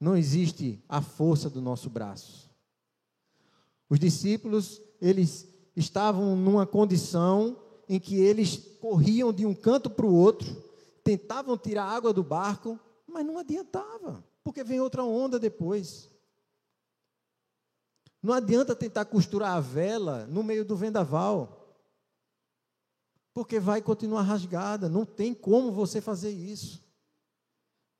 não 0.00 0.16
existe 0.16 0.82
a 0.88 1.02
força 1.02 1.50
do 1.50 1.60
nosso 1.60 1.90
braço. 1.90 2.55
Os 3.88 3.98
discípulos, 3.98 4.80
eles 5.00 5.48
estavam 5.74 6.34
numa 6.34 6.66
condição 6.66 7.56
em 7.88 8.00
que 8.00 8.16
eles 8.16 8.56
corriam 8.80 9.32
de 9.32 9.46
um 9.46 9.54
canto 9.54 9.88
para 9.88 10.06
o 10.06 10.14
outro, 10.14 10.64
tentavam 11.04 11.56
tirar 11.56 11.84
água 11.84 12.12
do 12.12 12.22
barco, 12.22 12.78
mas 13.06 13.24
não 13.24 13.38
adiantava, 13.38 14.24
porque 14.42 14.64
vem 14.64 14.80
outra 14.80 15.04
onda 15.04 15.38
depois. 15.38 16.10
Não 18.20 18.32
adianta 18.32 18.74
tentar 18.74 19.04
costurar 19.04 19.56
a 19.56 19.60
vela 19.60 20.26
no 20.26 20.42
meio 20.42 20.64
do 20.64 20.74
vendaval, 20.74 21.78
porque 23.32 23.60
vai 23.60 23.80
continuar 23.80 24.22
rasgada, 24.22 24.88
não 24.88 25.04
tem 25.04 25.32
como 25.32 25.70
você 25.70 26.00
fazer 26.00 26.30
isso. 26.30 26.84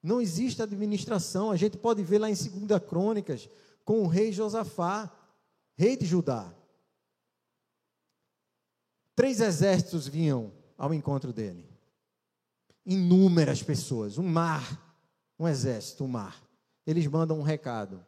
Não 0.02 0.20
existe 0.20 0.62
administração, 0.62 1.50
a 1.50 1.56
gente 1.56 1.76
pode 1.76 2.02
ver 2.02 2.18
lá 2.18 2.28
em 2.28 2.34
2 2.34 2.82
Crônicas, 2.88 3.48
com 3.84 4.02
o 4.02 4.08
rei 4.08 4.32
Josafá, 4.32 5.12
rei 5.76 5.96
de 5.96 6.06
Judá. 6.06 6.52
Três 9.14 9.40
exércitos 9.40 10.06
vinham 10.06 10.52
ao 10.76 10.92
encontro 10.92 11.32
dele. 11.32 11.68
Inúmeras 12.84 13.62
pessoas, 13.62 14.18
um 14.18 14.26
mar, 14.26 14.96
um 15.38 15.46
exército, 15.46 16.04
um 16.04 16.08
mar. 16.08 16.42
Eles 16.86 17.06
mandam 17.06 17.38
um 17.38 17.42
recado. 17.42 18.04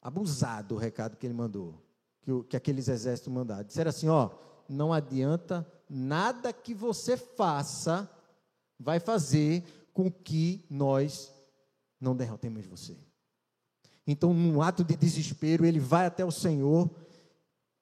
Abusado 0.00 0.74
o 0.74 0.78
recado 0.78 1.16
que 1.16 1.26
ele 1.26 1.34
mandou, 1.34 1.80
que, 2.22 2.42
que 2.44 2.56
aqueles 2.56 2.88
exércitos 2.88 3.32
mandaram. 3.32 3.64
Disseram 3.64 3.90
assim: 3.90 4.08
ó, 4.08 4.30
não 4.68 4.92
adianta 4.92 5.64
nada 5.88 6.52
que 6.52 6.74
você 6.74 7.16
faça, 7.16 8.10
vai 8.80 8.98
fazer 8.98 9.62
com 9.92 10.10
que 10.10 10.66
nós 10.68 11.32
não 12.00 12.16
derrotemos 12.16 12.66
você. 12.66 12.96
Então, 14.06 14.34
num 14.34 14.60
ato 14.60 14.82
de 14.82 14.96
desespero, 14.96 15.64
ele 15.64 15.78
vai 15.78 16.06
até 16.06 16.24
o 16.24 16.30
Senhor 16.30 16.90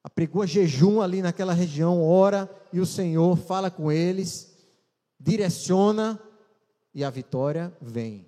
apregou 0.03 0.47
jejum 0.47 1.01
ali 1.01 1.23
naquela 1.23 1.53
região, 1.53 2.03
ora, 2.03 2.51
e 2.73 2.81
o 2.81 2.87
Senhor 2.87 3.37
fala 3.37 3.71
com 3.71 3.93
eles, 3.93 4.57
direciona, 5.19 6.19
e 6.95 7.05
a 7.05 7.11
vitória 7.11 7.75
vem. 7.81 8.27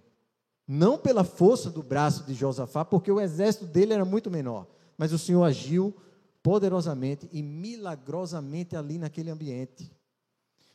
Não 0.69 0.99
pela 0.99 1.25
força 1.25 1.71
do 1.71 1.83
braço 1.83 2.25
de 2.25 2.35
Josafá, 2.35 2.85
porque 2.85 3.11
o 3.11 3.21
exército 3.21 3.67
dele 3.67 3.95
era 3.95 4.05
muito 4.05 4.31
menor, 4.31 4.67
mas 4.97 5.13
o 5.13 5.19
Senhor 5.19 5.43
agiu 5.43 5.95
poderosamente 6.43 7.29
e 7.33 7.43
milagrosamente 7.43 8.77
ali 8.77 8.99
naquele 8.99 9.31
ambiente. 9.31 9.91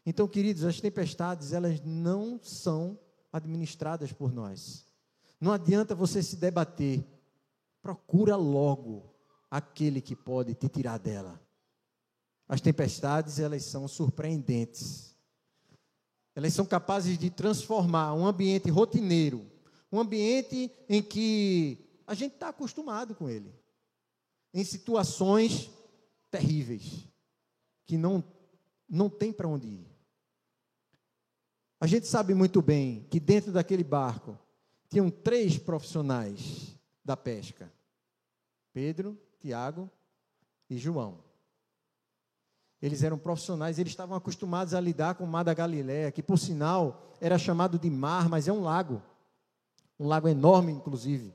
Então, 0.05 0.27
queridos, 0.27 0.63
as 0.63 0.79
tempestades, 0.79 1.53
elas 1.53 1.81
não 1.83 2.39
são 2.41 2.97
administradas 3.31 4.11
por 4.11 4.31
nós. 4.33 4.86
Não 5.39 5.51
adianta 5.51 5.93
você 5.93 6.21
se 6.23 6.35
debater. 6.35 7.05
Procura 7.81 8.35
logo 8.35 9.13
aquele 9.49 10.01
que 10.01 10.15
pode 10.15 10.55
te 10.55 10.67
tirar 10.67 10.97
dela. 10.97 11.41
As 12.47 12.61
tempestades, 12.61 13.39
elas 13.39 13.63
são 13.63 13.87
surpreendentes. 13.87 15.15
Elas 16.35 16.53
são 16.53 16.65
capazes 16.65 17.17
de 17.17 17.29
transformar 17.29 18.13
um 18.13 18.25
ambiente 18.25 18.69
rotineiro, 18.69 19.49
um 19.91 19.99
ambiente 19.99 20.71
em 20.87 21.01
que 21.01 21.85
a 22.05 22.13
gente 22.13 22.33
está 22.33 22.49
acostumado 22.49 23.15
com 23.15 23.29
ele, 23.29 23.53
em 24.53 24.63
situações 24.63 25.69
terríveis, 26.29 27.07
que 27.85 27.97
não, 27.97 28.23
não 28.87 29.09
tem 29.09 29.33
para 29.33 29.47
onde 29.47 29.67
ir. 29.67 29.87
A 31.79 31.87
gente 31.87 32.07
sabe 32.07 32.33
muito 32.33 32.61
bem 32.61 33.07
que 33.09 33.19
dentro 33.19 33.51
daquele 33.51 33.83
barco 33.83 34.37
tinham 34.89 35.09
três 35.09 35.57
profissionais 35.57 36.75
da 37.03 37.15
pesca: 37.15 37.71
Pedro, 38.73 39.17
Tiago 39.39 39.89
e 40.69 40.77
João. 40.77 41.23
Eles 42.81 43.01
eram 43.01 43.17
profissionais, 43.17 43.79
eles 43.79 43.91
estavam 43.91 44.15
acostumados 44.15 44.73
a 44.73 44.79
lidar 44.81 45.15
com 45.15 45.23
o 45.23 45.27
mar 45.27 45.43
da 45.43 45.53
Galiléia, 45.53 46.11
que 46.11 46.21
por 46.21 46.37
sinal 46.37 47.15
era 47.19 47.37
chamado 47.37 47.79
de 47.79 47.89
mar, 47.89 48.29
mas 48.29 48.47
é 48.47 48.53
um 48.53 48.61
lago. 48.61 49.01
Um 49.99 50.07
lago 50.07 50.27
enorme, 50.27 50.71
inclusive. 50.71 51.33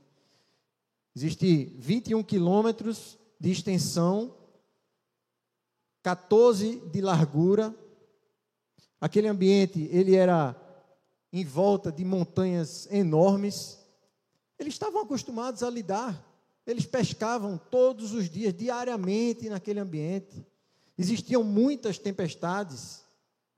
Existe 1.15 1.65
21 1.77 2.23
quilômetros 2.23 3.19
de 3.39 3.51
extensão, 3.51 4.33
14 6.01 6.79
de 6.91 7.01
largura. 7.01 7.75
Aquele 9.01 9.27
ambiente, 9.27 9.81
ele 9.91 10.15
era 10.15 10.55
em 11.33 11.43
volta 11.43 11.91
de 11.91 12.05
montanhas 12.05 12.87
enormes. 12.89 13.79
Eles 14.57 14.75
estavam 14.75 15.01
acostumados 15.01 15.63
a 15.63 15.69
lidar 15.69 16.33
eles 16.65 16.85
pescavam 16.85 17.57
todos 17.57 18.13
os 18.13 18.29
dias, 18.29 18.53
diariamente 18.53 19.49
naquele 19.49 19.79
ambiente. 19.79 20.45
Existiam 20.97 21.43
muitas 21.43 21.97
tempestades. 21.97 23.03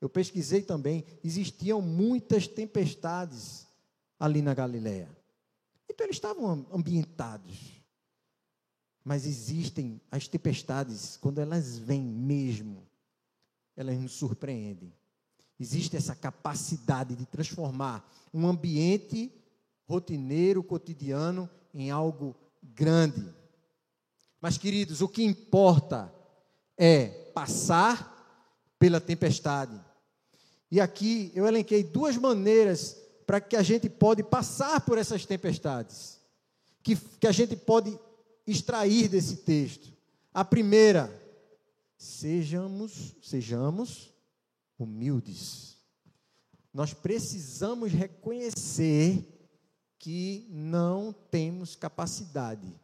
Eu 0.01 0.09
pesquisei 0.09 0.61
também, 0.61 1.05
existiam 1.23 1.81
muitas 1.81 2.47
tempestades 2.47 3.67
ali 4.19 4.41
na 4.41 4.53
Galileia. 4.53 5.09
Então 5.89 6.05
eles 6.05 6.17
estavam 6.17 6.65
ambientados. 6.71 7.81
Mas 9.03 9.25
existem 9.25 10.01
as 10.09 10.27
tempestades, 10.27 11.15
quando 11.17 11.39
elas 11.39 11.77
vêm 11.77 12.01
mesmo, 12.01 12.87
elas 13.75 13.97
nos 13.99 14.13
surpreendem. 14.13 14.91
Existe 15.59 15.95
essa 15.95 16.15
capacidade 16.15 17.15
de 17.15 17.25
transformar 17.25 18.09
um 18.33 18.47
ambiente 18.47 19.31
rotineiro, 19.87 20.63
cotidiano, 20.63 21.49
em 21.73 21.89
algo 21.91 22.35
grande. 22.61 23.33
Mas, 24.41 24.57
queridos, 24.57 25.01
o 25.01 25.07
que 25.07 25.23
importa 25.23 26.13
é 26.77 27.07
passar 27.33 28.13
pela 28.77 28.99
tempestade. 28.99 29.79
E 30.69 30.81
aqui 30.81 31.31
eu 31.33 31.47
elenquei 31.47 31.83
duas 31.83 32.17
maneiras 32.17 32.97
para 33.25 33.39
que 33.39 33.55
a 33.55 33.63
gente 33.63 33.89
pode 33.89 34.23
passar 34.23 34.81
por 34.81 34.97
essas 34.97 35.25
tempestades, 35.25 36.19
que, 36.83 36.95
que 36.95 37.27
a 37.27 37.31
gente 37.31 37.55
pode 37.55 37.97
extrair 38.45 39.07
desse 39.07 39.37
texto. 39.37 39.91
A 40.33 40.43
primeira, 40.43 41.09
sejamos, 41.97 43.15
sejamos 43.21 44.13
humildes. 44.77 45.77
Nós 46.73 46.93
precisamos 46.93 47.91
reconhecer 47.91 49.31
que 49.97 50.45
não 50.49 51.13
temos 51.31 51.75
capacidade 51.75 52.79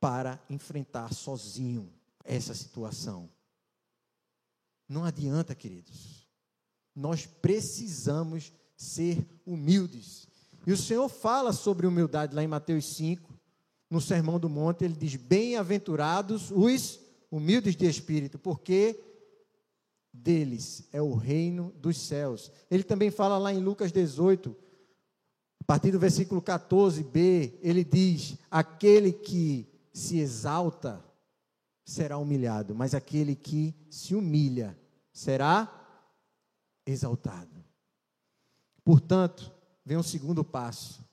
para 0.00 0.42
enfrentar 0.48 1.12
sozinho 1.12 1.92
essa 2.24 2.54
situação. 2.54 3.30
Não 4.88 5.04
adianta, 5.04 5.54
queridos. 5.54 6.26
Nós 6.94 7.26
precisamos 7.26 8.52
ser 8.76 9.24
humildes. 9.44 10.26
E 10.66 10.72
o 10.72 10.76
Senhor 10.76 11.08
fala 11.08 11.52
sobre 11.52 11.86
humildade 11.86 12.34
lá 12.34 12.42
em 12.42 12.48
Mateus 12.48 12.96
5, 12.96 13.36
no 13.88 14.00
Sermão 14.00 14.38
do 14.38 14.48
Monte, 14.48 14.84
ele 14.84 14.94
diz: 14.94 15.14
Bem-aventurados 15.14 16.50
os 16.50 16.98
humildes 17.30 17.76
de 17.76 17.86
espírito, 17.86 18.38
porque 18.38 19.00
deles 20.22 20.88
é 20.92 21.00
o 21.00 21.14
reino 21.14 21.72
dos 21.76 21.96
céus. 21.98 22.50
Ele 22.70 22.82
também 22.82 23.10
fala 23.10 23.38
lá 23.38 23.52
em 23.52 23.58
Lucas 23.58 23.92
18, 23.92 24.54
a 25.60 25.64
partir 25.64 25.90
do 25.90 25.98
versículo 25.98 26.40
14b, 26.40 27.58
ele 27.60 27.84
diz: 27.84 28.36
Aquele 28.50 29.12
que 29.12 29.68
se 29.92 30.18
exalta 30.18 31.04
será 31.84 32.18
humilhado, 32.18 32.74
mas 32.74 32.94
aquele 32.94 33.34
que 33.34 33.74
se 33.90 34.14
humilha 34.14 34.78
será 35.12 35.72
exaltado. 36.84 37.64
Portanto, 38.84 39.52
vem 39.84 39.96
um 39.96 40.02
segundo 40.02 40.44
passo: 40.44 41.04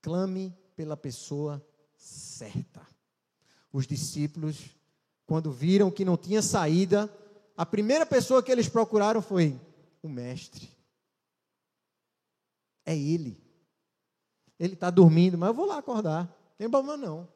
clame 0.00 0.56
pela 0.74 0.96
pessoa 0.96 1.64
certa. 1.96 2.86
Os 3.72 3.86
discípulos, 3.86 4.70
quando 5.26 5.52
viram 5.52 5.90
que 5.90 6.04
não 6.04 6.16
tinha 6.16 6.40
saída, 6.40 7.12
a 7.58 7.66
primeira 7.66 8.06
pessoa 8.06 8.40
que 8.40 8.52
eles 8.52 8.68
procuraram 8.68 9.20
foi 9.20 9.60
o 10.00 10.08
Mestre. 10.08 10.70
É 12.86 12.96
Ele. 12.96 13.36
Ele 14.60 14.74
está 14.74 14.90
dormindo, 14.90 15.36
mas 15.36 15.48
eu 15.48 15.54
vou 15.54 15.66
lá 15.66 15.78
acordar. 15.78 16.26
Não 16.28 16.56
tem 16.56 16.70
problema 16.70 16.96
não. 16.96 17.28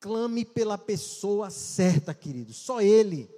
Clame 0.00 0.46
pela 0.46 0.78
pessoa 0.78 1.50
certa, 1.50 2.14
querido. 2.14 2.54
Só 2.54 2.80
Ele 2.80 3.28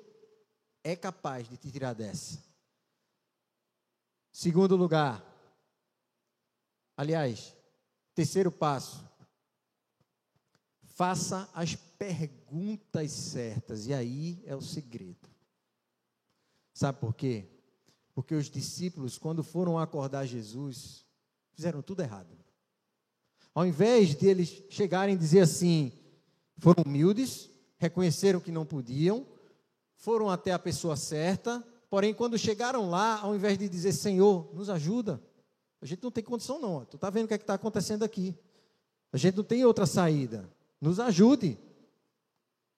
é 0.84 0.94
capaz 0.94 1.48
de 1.48 1.56
te 1.56 1.72
tirar 1.72 1.92
dessa. 1.92 2.40
Segundo 4.30 4.76
lugar. 4.76 5.24
Aliás, 6.96 7.52
terceiro 8.14 8.52
passo. 8.52 9.04
Faça 10.84 11.50
as 11.52 11.74
perguntas 12.06 13.10
certas. 13.10 13.86
E 13.86 13.94
aí 13.94 14.42
é 14.46 14.54
o 14.54 14.60
segredo. 14.60 15.28
Sabe 16.72 16.98
por 16.98 17.14
quê? 17.14 17.46
Porque 18.14 18.34
os 18.34 18.50
discípulos, 18.50 19.18
quando 19.18 19.42
foram 19.42 19.78
acordar 19.78 20.26
Jesus, 20.26 21.04
Fizeram 21.54 21.80
tudo 21.80 22.02
errado. 22.02 22.36
Ao 23.54 23.64
invés 23.64 24.14
de 24.14 24.26
eles 24.26 24.62
chegarem 24.68 25.14
e 25.14 25.18
dizer 25.18 25.40
assim, 25.40 25.92
foram 26.58 26.82
humildes, 26.84 27.48
reconheceram 27.78 28.40
que 28.40 28.50
não 28.50 28.66
podiam, 28.66 29.24
foram 29.94 30.28
até 30.28 30.52
a 30.52 30.58
pessoa 30.58 30.96
certa, 30.96 31.64
porém, 31.88 32.12
quando 32.12 32.36
chegaram 32.36 32.90
lá, 32.90 33.20
ao 33.20 33.36
invés 33.36 33.56
de 33.56 33.68
dizer, 33.68 33.92
Senhor, 33.92 34.52
nos 34.52 34.68
ajuda, 34.68 35.22
a 35.80 35.86
gente 35.86 36.02
não 36.02 36.10
tem 36.10 36.24
condição, 36.24 36.60
não. 36.60 36.84
Tu 36.84 36.96
está 36.96 37.08
vendo 37.08 37.26
o 37.26 37.28
que 37.28 37.34
é 37.34 37.36
está 37.36 37.54
acontecendo 37.54 38.02
aqui. 38.02 38.36
A 39.12 39.16
gente 39.16 39.36
não 39.36 39.44
tem 39.44 39.64
outra 39.64 39.86
saída. 39.86 40.50
Nos 40.80 40.98
ajude. 40.98 41.56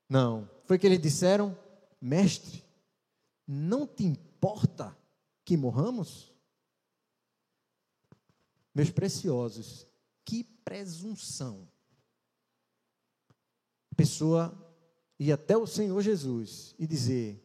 Não. 0.08 0.48
Foi 0.64 0.78
que 0.78 0.86
eles 0.86 1.00
disseram, 1.00 1.56
mestre, 2.00 2.64
não 3.46 3.86
te 3.86 4.04
importa 4.04 4.96
que 5.44 5.56
morramos? 5.56 6.32
Meus 8.74 8.90
preciosos, 8.90 9.86
que 10.24 10.44
presunção. 10.44 11.68
A 13.90 13.94
pessoa 13.94 14.74
ir 15.18 15.32
até 15.32 15.56
o 15.56 15.66
Senhor 15.66 16.00
Jesus 16.02 16.74
e 16.78 16.86
dizer: 16.86 17.42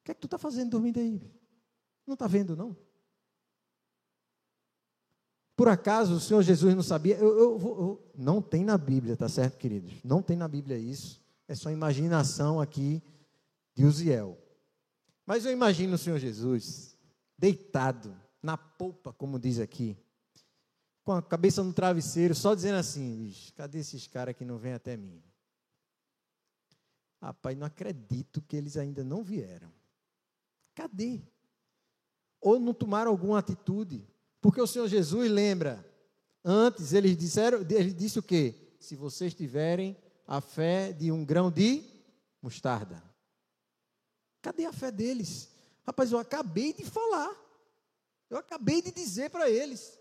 O 0.00 0.04
que 0.04 0.10
é 0.10 0.14
que 0.14 0.20
tu 0.20 0.26
está 0.26 0.36
fazendo 0.36 0.70
dormindo 0.70 0.98
aí? 0.98 1.22
Não 2.06 2.14
está 2.14 2.26
vendo, 2.26 2.56
não? 2.56 2.76
Por 5.58 5.66
acaso 5.66 6.14
o 6.14 6.20
Senhor 6.20 6.40
Jesus 6.40 6.72
não 6.72 6.84
sabia? 6.84 7.16
Eu, 7.16 7.36
eu, 7.36 7.60
eu, 7.60 8.12
não 8.14 8.40
tem 8.40 8.64
na 8.64 8.78
Bíblia, 8.78 9.16
tá 9.16 9.28
certo, 9.28 9.58
queridos? 9.58 9.92
Não 10.04 10.22
tem 10.22 10.36
na 10.36 10.46
Bíblia 10.46 10.78
isso. 10.78 11.20
É 11.48 11.54
só 11.56 11.68
imaginação 11.68 12.60
aqui 12.60 13.02
de 13.74 13.84
Uziel. 13.84 14.38
Mas 15.26 15.44
eu 15.44 15.50
imagino 15.50 15.96
o 15.96 15.98
Senhor 15.98 16.16
Jesus 16.20 16.96
deitado 17.36 18.16
na 18.40 18.56
polpa, 18.56 19.12
como 19.12 19.36
diz 19.36 19.58
aqui, 19.58 19.98
com 21.02 21.10
a 21.10 21.20
cabeça 21.20 21.60
no 21.64 21.72
travesseiro, 21.72 22.36
só 22.36 22.54
dizendo 22.54 22.78
assim: 22.78 23.34
cadê 23.56 23.80
esses 23.80 24.06
caras 24.06 24.36
que 24.36 24.44
não 24.44 24.58
vêm 24.58 24.74
até 24.74 24.96
mim? 24.96 25.20
Rapaz, 27.20 27.58
não 27.58 27.66
acredito 27.66 28.40
que 28.42 28.56
eles 28.56 28.76
ainda 28.76 29.02
não 29.02 29.24
vieram. 29.24 29.72
Cadê? 30.72 31.20
Ou 32.40 32.60
não 32.60 32.72
tomaram 32.72 33.10
alguma 33.10 33.40
atitude? 33.40 34.06
Porque 34.40 34.60
o 34.60 34.66
Senhor 34.66 34.88
Jesus 34.88 35.30
lembra, 35.30 35.84
antes 36.44 36.92
eles 36.92 37.16
disseram, 37.16 37.60
ele 37.60 37.92
disse 37.92 38.18
o 38.18 38.22
quê? 38.22 38.54
Se 38.78 38.94
vocês 38.94 39.34
tiverem 39.34 39.96
a 40.26 40.40
fé 40.40 40.92
de 40.92 41.10
um 41.10 41.24
grão 41.24 41.50
de 41.50 41.82
mostarda. 42.40 43.02
Cadê 44.42 44.66
a 44.66 44.72
fé 44.72 44.90
deles? 44.90 45.48
Rapaz, 45.84 46.12
eu 46.12 46.18
acabei 46.18 46.72
de 46.72 46.84
falar. 46.84 47.34
Eu 48.30 48.36
acabei 48.36 48.82
de 48.82 48.92
dizer 48.92 49.30
para 49.30 49.48
eles. 49.50 49.98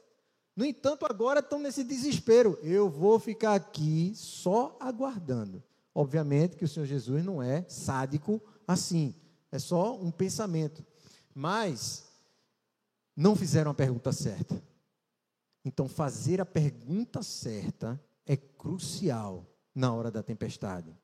No 0.56 0.66
entanto, 0.66 1.06
agora 1.06 1.40
estão 1.40 1.60
nesse 1.60 1.84
desespero. 1.84 2.60
Eu 2.62 2.90
vou 2.90 3.20
ficar 3.20 3.56
aqui 3.56 4.12
só 4.16 4.76
aguardando. 4.80 5.64
Obviamente 5.94 6.58
que 6.58 6.66
o 6.66 6.68
Senhor 6.68 6.86
Jesus 6.86 7.24
não 7.24 7.42
é 7.42 7.66
sádico 7.70 8.42
assim. 8.68 9.16
É 9.52 9.58
só 9.58 9.96
um 9.96 10.12
pensamento. 10.12 10.86
Mas 11.34 12.07
não 13.18 13.36
fizeram 13.36 13.72
a 13.72 13.74
pergunta 13.74 14.12
certa. 14.12 14.64
Então, 15.66 15.90
fazer 15.90 16.40
a 16.40 16.46
pergunta 16.46 17.24
certa 17.24 18.00
é 18.28 18.38
crucial 18.38 19.44
na 19.74 19.92
hora 19.92 20.12
da 20.12 20.22
tempestade. 20.22 20.96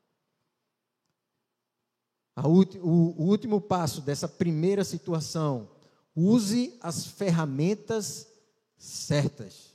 o, 2.37 3.23
o 3.23 3.23
último 3.25 3.59
passo 3.59 3.99
dessa 3.99 4.27
primeira 4.27 4.83
situação: 4.83 5.71
use 6.15 6.77
as 6.81 7.07
ferramentas 7.07 8.27
certas. 8.77 9.73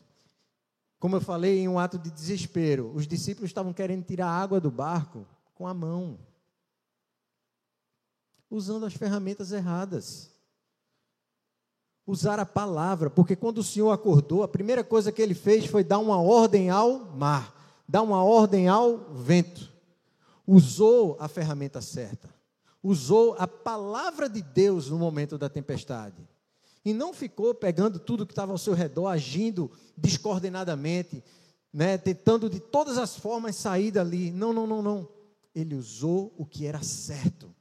Como 1.00 1.16
eu 1.16 1.20
falei, 1.20 1.58
em 1.58 1.68
um 1.68 1.78
ato 1.78 1.98
de 1.98 2.10
desespero, 2.10 2.92
os 2.94 3.06
discípulos 3.06 3.50
estavam 3.50 3.72
querendo 3.72 4.04
tirar 4.04 4.28
a 4.28 4.40
água 4.40 4.60
do 4.60 4.70
barco 4.70 5.26
com 5.54 5.66
a 5.66 5.74
mão, 5.74 6.18
usando 8.48 8.86
as 8.86 8.94
ferramentas 8.94 9.50
erradas. 9.52 10.37
Usar 12.08 12.40
a 12.40 12.46
palavra, 12.46 13.10
porque 13.10 13.36
quando 13.36 13.58
o 13.58 13.62
Senhor 13.62 13.90
acordou, 13.90 14.42
a 14.42 14.48
primeira 14.48 14.82
coisa 14.82 15.12
que 15.12 15.20
ele 15.20 15.34
fez 15.34 15.66
foi 15.66 15.84
dar 15.84 15.98
uma 15.98 16.18
ordem 16.18 16.70
ao 16.70 17.04
mar, 17.14 17.54
dar 17.86 18.00
uma 18.00 18.24
ordem 18.24 18.66
ao 18.66 18.96
vento. 19.12 19.70
Usou 20.46 21.18
a 21.20 21.28
ferramenta 21.28 21.82
certa, 21.82 22.34
usou 22.82 23.36
a 23.38 23.46
palavra 23.46 24.26
de 24.26 24.40
Deus 24.40 24.88
no 24.88 24.98
momento 24.98 25.36
da 25.36 25.50
tempestade 25.50 26.26
e 26.82 26.94
não 26.94 27.12
ficou 27.12 27.54
pegando 27.54 27.98
tudo 27.98 28.24
que 28.24 28.32
estava 28.32 28.52
ao 28.52 28.56
seu 28.56 28.72
redor, 28.72 29.08
agindo 29.08 29.70
descoordenadamente, 29.94 31.22
né, 31.70 31.98
tentando 31.98 32.48
de 32.48 32.58
todas 32.58 32.96
as 32.96 33.16
formas 33.16 33.56
sair 33.56 33.90
dali. 33.90 34.30
Não, 34.30 34.54
não, 34.54 34.66
não, 34.66 34.80
não. 34.80 35.08
Ele 35.54 35.74
usou 35.74 36.32
o 36.38 36.46
que 36.46 36.64
era 36.64 36.82
certo, 36.82 37.54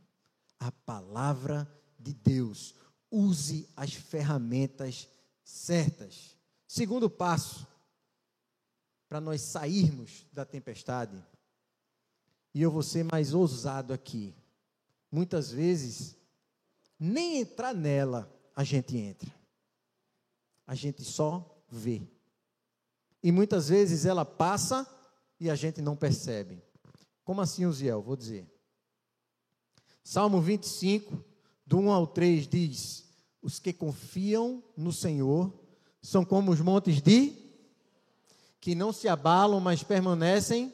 a 0.58 0.72
palavra 0.72 1.70
de 2.00 2.14
Deus. 2.14 2.74
Use 3.12 3.68
as 3.76 3.94
ferramentas 3.94 5.08
certas. 5.44 6.36
Segundo 6.68 7.10
passo, 7.10 7.66
para 9.08 9.22
nós 9.22 9.42
sairmos 9.42 10.26
da 10.34 10.44
tempestade, 10.44 11.18
e 12.54 12.62
eu 12.62 12.72
vou 12.72 12.84
ser 12.84 13.04
mais 13.04 13.34
ousado 13.34 13.94
aqui. 13.94 14.36
Muitas 15.12 15.52
vezes, 15.52 16.18
nem 17.00 17.40
entrar 17.40 17.74
nela 17.74 18.30
a 18.56 18.64
gente 18.64 18.98
entra. 18.98 19.32
A 20.66 20.74
gente 20.76 21.04
só 21.04 21.64
vê. 21.70 22.02
E 23.22 23.32
muitas 23.32 23.70
vezes 23.70 24.06
ela 24.06 24.26
passa 24.26 24.88
e 25.40 25.50
a 25.50 25.56
gente 25.56 25.82
não 25.82 25.96
percebe. 25.96 26.62
Como 27.24 27.42
assim, 27.42 27.66
Uziel? 27.66 28.02
Vou 28.02 28.16
dizer. 28.16 28.48
Salmo 30.04 30.42
25, 30.42 31.24
do 31.68 31.80
1 31.80 31.92
ao 31.92 32.08
3 32.08 32.48
diz: 32.48 33.06
Os 33.42 33.60
que 33.60 33.74
confiam 33.74 34.64
no 34.76 34.94
Senhor 34.94 35.54
são 36.02 36.24
como 36.24 36.52
os 36.52 36.62
montes 36.62 37.02
de 37.02 37.34
que 38.62 38.74
não 38.74 38.94
se 38.94 39.08
abalam, 39.08 39.60
mas 39.60 39.84
permanecem 39.84 40.74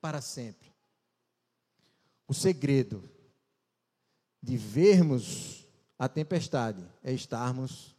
para 0.00 0.20
sempre. 0.20 0.72
O 2.28 2.32
segredo 2.32 3.10
de 4.40 4.56
vermos 4.56 5.66
a 5.98 6.08
tempestade 6.08 6.84
é 7.02 7.12
estarmos 7.12 7.96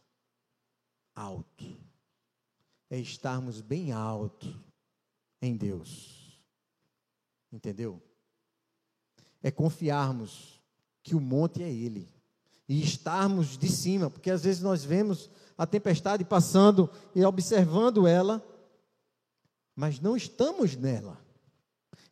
alto. 1.14 1.78
É 2.88 2.98
estarmos 2.98 3.60
bem 3.60 3.92
alto 3.92 4.58
em 5.42 5.54
Deus. 5.54 6.40
Entendeu? 7.52 8.02
É 9.42 9.50
confiarmos 9.50 10.59
que 11.02 11.14
o 11.14 11.20
monte 11.20 11.62
é 11.62 11.70
Ele. 11.70 12.08
E 12.68 12.82
estarmos 12.82 13.58
de 13.58 13.68
cima, 13.68 14.08
porque 14.08 14.30
às 14.30 14.44
vezes 14.44 14.62
nós 14.62 14.84
vemos 14.84 15.30
a 15.58 15.66
tempestade 15.66 16.24
passando 16.24 16.88
e 17.14 17.24
observando 17.24 18.06
ela, 18.06 18.44
mas 19.74 20.00
não 20.00 20.16
estamos 20.16 20.76
nela. 20.76 21.18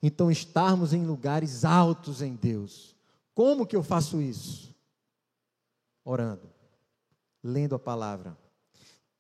Então, 0.02 0.30
estarmos 0.30 0.92
em 0.92 1.04
lugares 1.04 1.64
altos 1.64 2.22
em 2.22 2.34
Deus. 2.34 2.96
Como 3.34 3.66
que 3.66 3.76
eu 3.76 3.82
faço 3.82 4.20
isso? 4.20 4.68
orando, 6.08 6.50
lendo 7.42 7.74
a 7.74 7.78
palavra, 7.78 8.36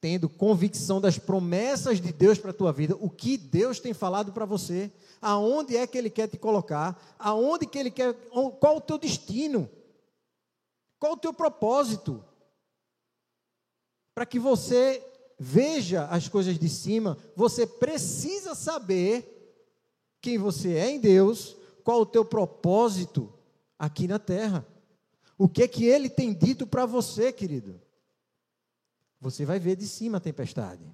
tendo 0.00 0.28
convicção 0.28 1.00
das 1.00 1.18
promessas 1.18 2.00
de 2.00 2.12
Deus 2.12 2.38
para 2.38 2.50
a 2.50 2.54
tua 2.54 2.72
vida, 2.72 2.96
o 3.00 3.10
que 3.10 3.36
Deus 3.36 3.80
tem 3.80 3.92
falado 3.92 4.32
para 4.32 4.44
você, 4.44 4.92
aonde 5.20 5.76
é 5.76 5.86
que 5.86 5.98
Ele 5.98 6.10
quer 6.10 6.28
te 6.28 6.36
colocar, 6.36 7.16
aonde 7.18 7.66
que 7.66 7.78
Ele 7.78 7.90
quer, 7.90 8.14
qual 8.60 8.76
o 8.76 8.80
teu 8.80 8.98
destino, 8.98 9.68
qual 10.98 11.14
o 11.14 11.16
teu 11.16 11.32
propósito, 11.32 12.24
para 14.14 14.26
que 14.26 14.38
você 14.38 15.04
veja 15.38 16.06
as 16.06 16.28
coisas 16.28 16.58
de 16.58 16.68
cima, 16.68 17.16
você 17.36 17.66
precisa 17.66 18.54
saber 18.54 19.34
quem 20.20 20.38
você 20.38 20.74
é 20.74 20.90
em 20.90 20.98
Deus, 20.98 21.56
qual 21.84 22.00
o 22.00 22.06
teu 22.06 22.24
propósito 22.24 23.32
aqui 23.78 24.08
na 24.08 24.18
terra. 24.18 24.66
O 25.36 25.48
que 25.48 25.66
que 25.68 25.84
ele 25.84 26.10
tem 26.10 26.34
dito 26.34 26.66
para 26.66 26.84
você, 26.84 27.32
querido? 27.32 27.80
Você 29.20 29.44
vai 29.44 29.58
ver 29.58 29.76
de 29.76 29.86
cima 29.86 30.18
a 30.18 30.20
tempestade. 30.20 30.84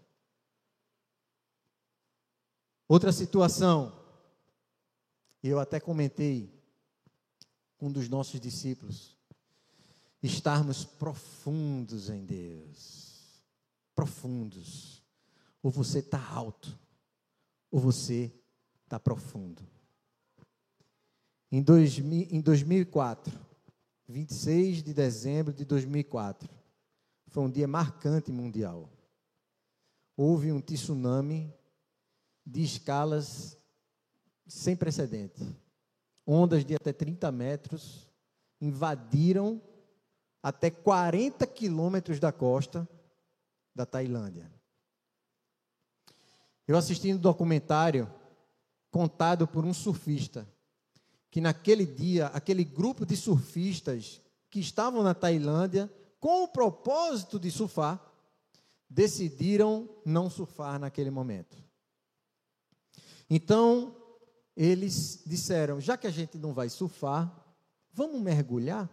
Outra 2.88 3.12
situação, 3.12 3.92
eu 5.42 5.58
até 5.58 5.80
comentei 5.80 6.52
com 7.76 7.87
um 7.88 7.92
dos 7.92 8.08
nossos 8.08 8.40
discípulos, 8.40 9.18
estarmos 10.22 10.84
profundos 10.84 12.08
em 12.08 12.24
Deus. 12.24 13.42
Profundos. 13.94 15.02
Ou 15.62 15.70
você 15.70 15.98
está 15.98 16.22
alto, 16.28 16.78
ou 17.70 17.80
você 17.80 18.32
está 18.84 18.98
profundo. 18.98 19.62
Em, 21.50 21.62
dois, 21.62 21.98
em 21.98 22.40
2004, 22.40 23.38
26 24.08 24.82
de 24.82 24.92
dezembro 24.92 25.52
de 25.52 25.64
2004. 25.64 26.63
Foi 27.34 27.42
um 27.42 27.50
dia 27.50 27.66
marcante 27.66 28.30
mundial. 28.30 28.88
Houve 30.16 30.52
um 30.52 30.60
tsunami 30.60 31.52
de 32.46 32.62
escalas 32.62 33.58
sem 34.46 34.76
precedente. 34.76 35.44
Ondas 36.24 36.64
de 36.64 36.76
até 36.76 36.92
30 36.92 37.32
metros 37.32 38.08
invadiram 38.60 39.60
até 40.40 40.70
40 40.70 41.44
quilômetros 41.48 42.20
da 42.20 42.30
costa 42.30 42.88
da 43.74 43.84
Tailândia. 43.84 44.48
Eu 46.68 46.76
assisti 46.76 47.12
um 47.12 47.18
documentário 47.18 48.08
contado 48.92 49.48
por 49.48 49.64
um 49.64 49.74
surfista, 49.74 50.48
que 51.32 51.40
naquele 51.40 51.84
dia, 51.84 52.28
aquele 52.28 52.62
grupo 52.62 53.04
de 53.04 53.16
surfistas 53.16 54.20
que 54.48 54.60
estavam 54.60 55.02
na 55.02 55.14
Tailândia, 55.14 55.92
com 56.24 56.44
o 56.44 56.48
propósito 56.48 57.38
de 57.38 57.50
surfar, 57.50 58.02
decidiram 58.88 59.87
não 60.06 60.30
surfar 60.30 60.78
naquele 60.78 61.10
momento. 61.10 61.54
Então, 63.28 63.94
eles 64.56 65.22
disseram: 65.26 65.82
já 65.82 65.98
que 65.98 66.06
a 66.06 66.10
gente 66.10 66.38
não 66.38 66.54
vai 66.54 66.70
surfar, 66.70 67.30
vamos 67.92 68.22
mergulhar? 68.22 68.88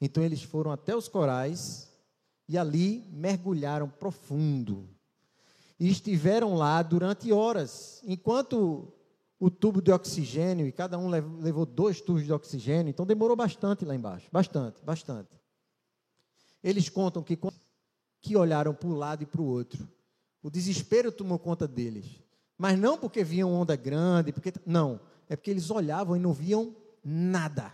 Então, 0.00 0.22
eles 0.22 0.40
foram 0.40 0.70
até 0.70 0.94
os 0.94 1.08
corais 1.08 1.92
e 2.48 2.56
ali 2.56 3.04
mergulharam 3.10 3.90
profundo. 3.90 4.88
E 5.80 5.88
estiveram 5.88 6.54
lá 6.54 6.80
durante 6.80 7.32
horas, 7.32 8.00
enquanto 8.04 8.92
o 9.40 9.50
tubo 9.50 9.82
de 9.82 9.90
oxigênio, 9.90 10.64
e 10.64 10.70
cada 10.70 10.96
um 10.96 11.08
levou 11.08 11.66
dois 11.66 12.00
tubos 12.00 12.24
de 12.24 12.32
oxigênio, 12.32 12.90
então 12.90 13.04
demorou 13.04 13.34
bastante 13.34 13.84
lá 13.84 13.96
embaixo 13.96 14.28
bastante, 14.30 14.80
bastante. 14.84 15.39
Eles 16.62 16.88
contam 16.88 17.22
que, 17.22 17.38
que 18.20 18.36
olharam 18.36 18.74
para 18.74 18.88
um 18.88 18.94
lado 18.94 19.22
e 19.22 19.26
para 19.26 19.40
o 19.40 19.46
outro. 19.46 19.88
O 20.42 20.50
desespero 20.50 21.12
tomou 21.12 21.38
conta 21.38 21.66
deles. 21.66 22.06
Mas 22.56 22.78
não 22.78 22.98
porque 22.98 23.24
viam 23.24 23.52
onda 23.52 23.74
grande, 23.76 24.32
porque 24.32 24.52
não, 24.66 25.00
é 25.28 25.36
porque 25.36 25.50
eles 25.50 25.70
olhavam 25.70 26.16
e 26.16 26.20
não 26.20 26.32
viam 26.32 26.76
nada. 27.02 27.72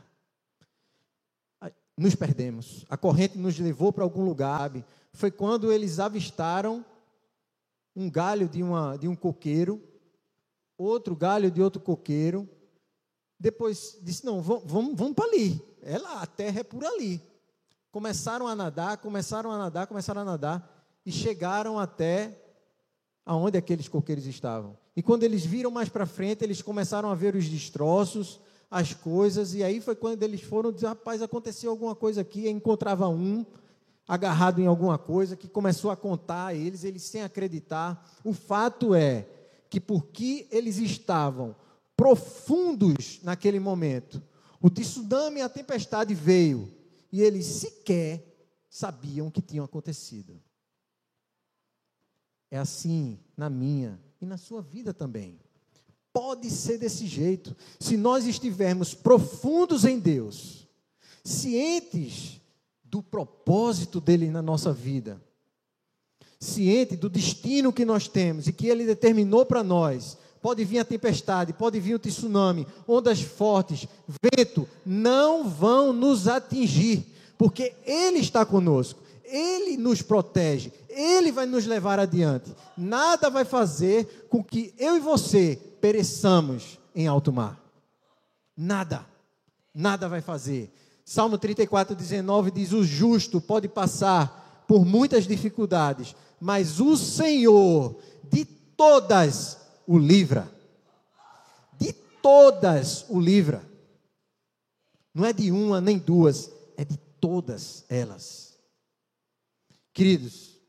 Nos 1.97 2.15
perdemos. 2.15 2.85
A 2.91 2.97
corrente 2.97 3.39
nos 3.39 3.59
levou 3.59 3.93
para 3.93 4.05
algum 4.05 4.25
lugar. 4.25 4.61
Sabe? 4.61 4.85
Foi 5.13 5.31
quando 5.31 5.73
eles 5.73 5.99
avistaram 5.99 6.85
um 7.95 8.11
galho 8.11 8.49
de, 8.49 8.63
uma, 8.63 8.99
de 8.99 9.09
um 9.09 9.17
coqueiro, 9.17 9.83
outro 10.77 11.17
galho 11.17 11.51
de 11.51 11.63
outro 11.63 11.81
coqueiro. 11.81 12.47
Depois 13.41 13.99
disse: 14.03 14.27
não, 14.27 14.43
vamos, 14.43 14.65
vamos, 14.71 14.95
vamos 14.95 15.15
para 15.15 15.25
ali. 15.25 15.61
É 15.81 15.97
lá, 15.97 16.21
a 16.21 16.27
terra 16.27 16.61
é 16.61 16.65
por 16.65 16.85
ali. 16.85 17.23
Começaram 17.97 18.47
a 18.47 18.55
nadar, 18.55 18.99
começaram 18.99 19.51
a 19.51 19.57
nadar, 19.57 19.87
começaram 19.87 20.21
a 20.21 20.25
nadar 20.27 20.87
e 21.07 21.11
chegaram 21.11 21.79
até 21.79 22.39
aonde 23.25 23.57
aqueles 23.57 23.89
coqueiros 23.89 24.27
estavam. 24.27 24.77
E 24.95 25.03
quando 25.03 25.23
eles 25.23 25.47
viram 25.47 25.71
mais 25.71 25.89
para 25.89 26.05
frente, 26.05 26.45
eles 26.45 26.61
começaram 26.61 27.09
a 27.11 27.15
ver 27.15 27.35
os 27.35 27.49
destroços, 27.49 28.39
as 28.71 28.93
coisas, 28.93 29.55
e 29.55 29.65
aí 29.65 29.81
foi 29.81 29.97
quando 29.97 30.23
eles 30.23 30.43
foram 30.43 30.71
dizer, 30.71 30.89
rapaz, 30.89 31.23
aconteceu 31.23 31.71
alguma 31.71 31.95
coisa 31.95 32.21
aqui, 32.21 32.41
e 32.41 32.51
encontrava 32.51 33.09
um 33.09 33.47
agarrado 34.07 34.61
em 34.61 34.67
alguma 34.67 34.99
coisa 34.99 35.35
que 35.35 35.49
começou 35.49 35.91
a 35.91 35.97
contar 35.97 36.49
a 36.49 36.55
eles, 36.55 36.85
eles 36.85 37.01
sem 37.01 37.23
acreditar. 37.23 38.15
O 38.23 38.35
fato 38.35 38.95
é 38.95 39.27
que 39.71 39.81
porque 39.81 40.47
eles 40.51 40.77
estavam 40.77 41.57
profundos 41.97 43.21
naquele 43.23 43.59
momento, 43.59 44.23
o 44.61 44.69
tsunami 44.69 45.41
a 45.41 45.49
tempestade 45.49 46.13
veio, 46.13 46.76
e 47.17 47.23
eles 47.23 47.47
sequer 47.47 48.23
sabiam 48.69 49.29
o 49.29 49.31
que 49.31 49.41
tinha 49.41 49.65
acontecido. 49.65 50.39
É 52.51 52.59
assim 52.59 53.19
na 53.35 53.49
minha 53.49 53.99
e 54.21 54.27
na 54.27 54.37
sua 54.37 54.61
vida 54.61 54.93
também. 54.93 55.41
Pode 56.13 56.51
ser 56.51 56.77
desse 56.77 57.07
jeito. 57.07 57.57
Se 57.81 57.97
nós 57.97 58.27
estivermos 58.27 58.93
profundos 58.93 59.87
em 59.87 59.99
Deus, 59.99 60.69
cientes 61.25 62.39
do 62.85 63.03
propósito 63.03 63.99
dele 63.99 64.31
na 64.31 64.43
nossa 64.43 64.71
vida, 64.71 65.19
ciente 66.39 66.97
do 66.97 67.09
destino 67.09 67.73
que 67.73 67.87
nós 67.87 68.09
temos 68.09 68.47
e 68.47 68.53
que 68.53 68.67
ele 68.67 68.85
determinou 68.85 69.47
para 69.47 69.65
nós, 69.65 70.19
pode 70.47 70.65
vir 70.65 70.79
a 70.79 70.85
tempestade, 70.85 71.53
pode 71.53 71.81
vir 71.81 71.97
o 71.97 71.99
tsunami, 71.99 72.69
ondas 72.87 73.21
fortes, 73.21 73.89
vento, 74.23 74.69
não 74.87 75.49
vão 75.49 75.93
nos 75.93 76.29
atingir, 76.29 77.05
porque 77.37 77.75
ele 77.85 78.21
está 78.21 78.47
conosco. 78.47 79.01
Ele 79.25 79.77
nos 79.77 80.03
protege, 80.03 80.73
Ele 80.89 81.33
vai 81.33 81.47
nos 81.47 81.67
levar 81.67 81.99
adiante. 81.99 82.55
Nada 82.79 83.29
vai 83.29 83.45
fazer 83.45 84.29
com 84.31 84.41
que 84.41 84.73
eu 84.79 84.97
e 84.97 85.01
você 85.01 85.61
pereçamos 85.81 86.79
em 86.95 87.09
alto 87.09 87.33
mar. 87.33 87.61
Nada. 88.57 89.05
Nada 89.75 90.09
vai 90.09 90.21
fazer. 90.21 90.73
Salmo 91.05 91.39
34, 91.39 91.97
19 91.97 92.53
diz: 92.53 92.73
O 92.73 92.85
justo 92.85 93.41
pode 93.41 93.67
passar 93.67 94.65
por 94.69 94.87
muitas 94.87 95.27
dificuldades, 95.27 96.15
mas 96.41 96.79
o 96.79 96.97
Senhor 96.97 97.97
de 98.31 98.45
todas 98.45 99.66
o 99.87 99.99
livra. 99.99 100.51
De 101.79 101.93
todas 101.93 103.05
o 103.09 103.21
livra. 103.21 103.65
Não 105.15 105.25
é 105.25 105.33
de 105.33 105.51
uma 105.51 105.81
nem 105.81 105.99
duas, 105.99 106.51
é 106.77 106.85
de 106.85 106.97
todas 106.97 107.85
elas. 107.89 108.59
Queridos, 109.93 110.61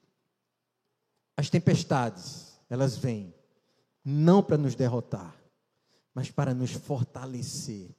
as 1.36 1.50
tempestades, 1.50 2.58
elas 2.70 2.98
vêm 2.98 3.34
não 4.04 4.42
para 4.42 4.58
nos 4.58 4.74
derrotar, 4.74 5.36
mas 6.14 6.32
para 6.32 6.54
nos 6.54 6.72
fortalecer, 6.72 7.94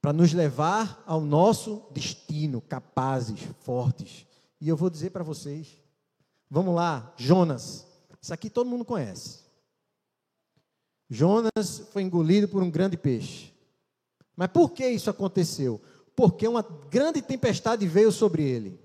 para 0.00 0.12
nos 0.12 0.34
levar 0.34 1.02
ao 1.06 1.22
nosso 1.22 1.88
destino, 1.90 2.60
capazes, 2.60 3.40
fortes. 3.60 4.26
E 4.60 4.68
eu 4.68 4.76
vou 4.76 4.90
dizer 4.90 5.08
para 5.08 5.24
vocês, 5.24 5.82
vamos 6.50 6.74
lá, 6.74 7.14
Jonas, 7.16 7.86
isso 8.20 8.34
aqui 8.34 8.50
todo 8.50 8.68
mundo 8.68 8.84
conhece. 8.84 9.40
Jonas 11.08 11.88
foi 11.92 12.02
engolido 12.02 12.48
por 12.48 12.62
um 12.62 12.70
grande 12.70 12.96
peixe. 12.96 13.52
Mas 14.36 14.50
por 14.50 14.70
que 14.70 14.86
isso 14.86 15.10
aconteceu? 15.10 15.80
Porque 16.14 16.46
uma 16.46 16.62
grande 16.62 17.22
tempestade 17.22 17.86
veio 17.86 18.12
sobre 18.12 18.42
ele 18.42 18.78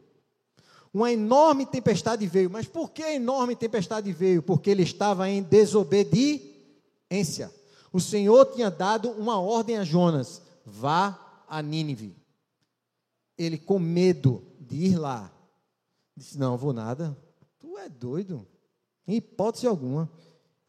uma 0.95 1.11
enorme 1.11 1.65
tempestade 1.65 2.25
veio. 2.25 2.49
Mas 2.49 2.67
por 2.67 2.89
que 2.89 3.03
a 3.03 3.13
enorme 3.13 3.53
tempestade 3.53 4.13
veio? 4.13 4.41
Porque 4.41 4.69
ele 4.69 4.83
estava 4.83 5.29
em 5.29 5.43
desobediência. 5.43 7.53
O 7.91 7.99
Senhor 7.99 8.45
tinha 8.45 8.71
dado 8.71 9.11
uma 9.11 9.37
ordem 9.37 9.77
a 9.77 9.83
Jonas: 9.83 10.41
vá 10.65 11.43
a 11.49 11.61
Nínive. 11.61 12.15
Ele, 13.37 13.57
com 13.57 13.77
medo 13.77 14.41
de 14.57 14.85
ir 14.85 14.97
lá, 14.97 15.29
disse: 16.15 16.37
Não, 16.37 16.55
vou 16.55 16.71
nada. 16.71 17.17
Tu 17.59 17.77
é 17.77 17.89
doido. 17.89 18.47
Em 19.07 19.15
hipótese 19.15 19.67
alguma. 19.67 20.09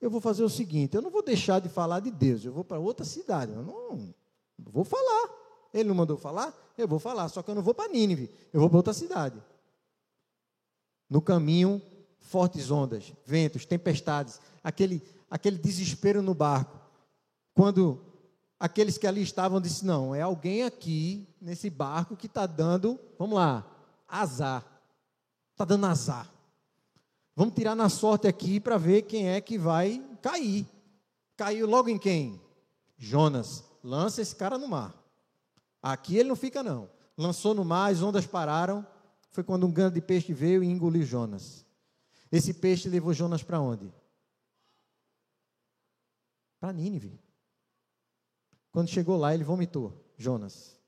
Eu 0.01 0.11
vou 0.11 0.21
fazer 0.21 0.43
o 0.45 0.49
seguinte: 0.49 0.95
eu 0.95 1.03
não 1.03 1.11
vou 1.11 1.23
deixar 1.23 1.61
de 1.61 1.69
falar 1.69 2.01
de 2.01 2.11
Deus, 2.11 2.45
eu 2.45 2.53
vou 2.53 2.65
para 2.65 2.79
outra 2.79 3.05
cidade. 3.05 3.53
Eu 3.53 3.63
não 3.63 4.15
vou 4.59 4.85
falar. 4.85 5.31
Ele 5.73 5.89
não 5.89 5.95
mandou 5.95 6.17
falar? 6.17 6.55
Eu 6.77 6.89
vou 6.89 6.99
falar, 6.99 7.29
só 7.29 7.43
que 7.43 7.51
eu 7.51 7.55
não 7.55 7.63
vou 7.63 7.75
para 7.75 7.89
Nínive, 7.91 8.31
eu 8.53 8.61
vou 8.61 8.69
para 8.69 8.79
outra 8.79 8.93
cidade. 8.93 9.43
No 11.09 11.23
caminho, 11.23 11.81
fortes 12.19 12.71
ondas, 12.71 13.13
ventos, 13.25 13.65
tempestades, 13.65 14.41
aquele, 14.63 15.03
aquele 15.31 15.57
desespero 15.57 16.23
no 16.23 16.35
barco. 16.35 16.79
Quando 17.55 18.01
aqueles 18.59 18.99
que 18.99 19.07
ali 19.07 19.23
estavam 19.23 19.61
disseram: 19.61 20.07
Não, 20.07 20.15
é 20.15 20.23
alguém 20.23 20.65
aqui 20.65 21.27
nesse 21.41 21.71
barco 21.71 22.17
que 22.17 22.27
está 22.27 22.47
dando, 22.47 22.99
vamos 23.19 23.37
lá, 23.37 23.65
azar. 24.09 24.65
Está 25.53 25.65
dando 25.65 25.87
azar. 25.87 26.31
Vamos 27.37 27.55
tirar 27.55 27.77
na 27.77 27.91
sorte 27.91 28.27
aqui 28.27 28.59
para 28.59 28.79
ver 28.79 29.03
quem 29.03 29.29
é 29.29 29.41
que 29.43 29.59
vai 29.59 30.03
cair. 30.23 30.67
Caiu 31.37 31.67
logo 31.67 31.91
em 31.91 31.99
quem? 31.99 32.41
Jonas. 32.97 33.63
Lança 33.85 34.23
esse 34.23 34.35
cara 34.35 34.57
no 34.57 34.67
mar. 34.67 34.95
Aqui 35.83 36.17
ele 36.17 36.31
não 36.31 36.35
fica, 36.35 36.63
não. 36.63 36.91
Lançou 37.17 37.55
no 37.55 37.65
mar, 37.65 37.93
as 37.93 38.03
ondas 38.03 38.27
pararam 38.27 38.85
foi 39.37 39.45
quando 39.45 39.67
um 39.67 39.71
grande 39.71 40.01
peixe 40.01 40.33
veio 40.33 40.65
e 40.65 40.67
engoliu 40.67 41.03
Jonas. 41.03 41.67
Esse 42.33 42.55
peixe 42.55 42.89
levou 42.89 43.13
Jonas 43.13 43.43
para 43.43 43.61
onde? 43.61 43.93
Para 46.59 46.73
Nínive. 46.73 47.21
Quando 48.73 48.89
chegou 48.89 49.19
lá, 49.19 49.35
ele 49.35 49.45
vomitou 49.45 50.11
Jonas. 50.17 50.81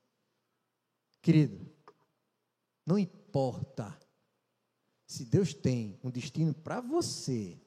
Querido, 1.21 1.63
não 2.83 2.97
importa 2.97 3.95
se 5.09 5.25
Deus 5.25 5.55
tem 5.55 5.97
um 6.03 6.11
destino 6.11 6.53
para 6.53 6.79
você, 6.79 7.57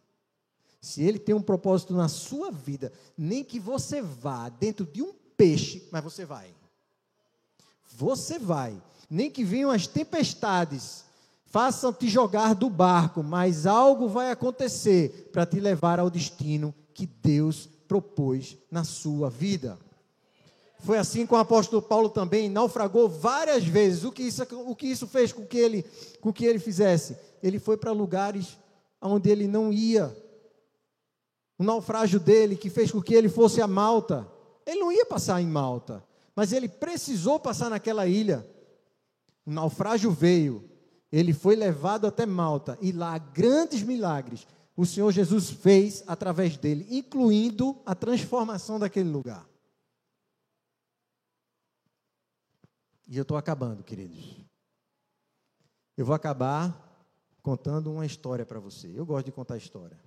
se 0.80 1.02
Ele 1.02 1.18
tem 1.18 1.34
um 1.34 1.42
propósito 1.42 1.92
na 1.92 2.06
sua 2.06 2.52
vida, 2.52 2.92
nem 3.18 3.42
que 3.42 3.58
você 3.58 4.00
vá 4.00 4.48
dentro 4.48 4.86
de 4.86 5.02
um 5.02 5.12
peixe, 5.36 5.88
mas 5.90 6.04
você 6.04 6.24
vai. 6.24 6.54
Você 7.96 8.38
vai. 8.38 8.80
nem 9.10 9.28
que 9.28 9.42
venham 9.42 9.72
as 9.72 9.88
tempestades, 9.88 11.04
façam 11.46 11.92
te 11.92 12.08
jogar 12.08 12.54
do 12.54 12.70
barco, 12.70 13.24
mas 13.24 13.66
algo 13.66 14.08
vai 14.08 14.30
acontecer 14.30 15.28
para 15.32 15.44
te 15.44 15.58
levar 15.58 15.98
ao 15.98 16.08
destino 16.08 16.72
que 16.94 17.06
Deus 17.06 17.68
propôs 17.88 18.56
na 18.70 18.84
sua 18.84 19.28
vida. 19.28 19.76
Foi 20.78 20.96
assim 20.96 21.26
com 21.26 21.34
o 21.34 21.38
apóstolo 21.38 21.82
Paulo 21.82 22.08
também, 22.08 22.48
naufragou 22.48 23.08
várias 23.08 23.64
vezes. 23.64 24.04
O 24.04 24.12
que 24.12 24.22
isso, 24.22 24.42
o 24.64 24.76
que 24.76 24.86
isso 24.86 25.08
fez 25.08 25.32
com 25.32 25.44
que 25.44 25.58
ele, 25.58 25.84
com 26.20 26.32
que 26.32 26.44
ele 26.44 26.60
fizesse? 26.60 27.16
Ele 27.42 27.58
foi 27.58 27.76
para 27.76 27.92
lugares 27.92 28.58
onde 29.00 29.30
ele 29.30 29.46
não 29.46 29.72
ia. 29.72 30.16
O 31.58 31.64
naufrágio 31.64 32.20
dele 32.20 32.56
que 32.56 32.70
fez 32.70 32.90
com 32.90 33.02
que 33.02 33.14
ele 33.14 33.28
fosse 33.28 33.60
a 33.60 33.66
Malta. 33.66 34.26
Ele 34.64 34.80
não 34.80 34.92
ia 34.92 35.04
passar 35.04 35.40
em 35.40 35.46
Malta, 35.46 36.04
mas 36.36 36.52
ele 36.52 36.68
precisou 36.68 37.40
passar 37.40 37.68
naquela 37.68 38.06
ilha. 38.06 38.46
O 39.44 39.50
naufrágio 39.50 40.10
veio, 40.12 40.70
ele 41.10 41.32
foi 41.32 41.56
levado 41.56 42.06
até 42.06 42.24
Malta 42.24 42.78
e 42.80 42.92
lá 42.92 43.18
grandes 43.18 43.82
milagres 43.82 44.46
o 44.76 44.86
Senhor 44.86 45.12
Jesus 45.12 45.50
fez 45.50 46.02
através 46.06 46.56
dele, 46.56 46.86
incluindo 46.90 47.80
a 47.84 47.94
transformação 47.94 48.78
daquele 48.78 49.10
lugar. 49.10 49.46
E 53.06 53.16
eu 53.16 53.22
estou 53.22 53.36
acabando, 53.36 53.84
queridos. 53.84 54.40
Eu 55.96 56.06
vou 56.06 56.14
acabar 56.14 56.91
contando 57.42 57.92
uma 57.92 58.06
história 58.06 58.46
para 58.46 58.60
você. 58.60 58.90
Eu 58.94 59.04
gosto 59.04 59.26
de 59.26 59.32
contar 59.32 59.56
história. 59.56 59.98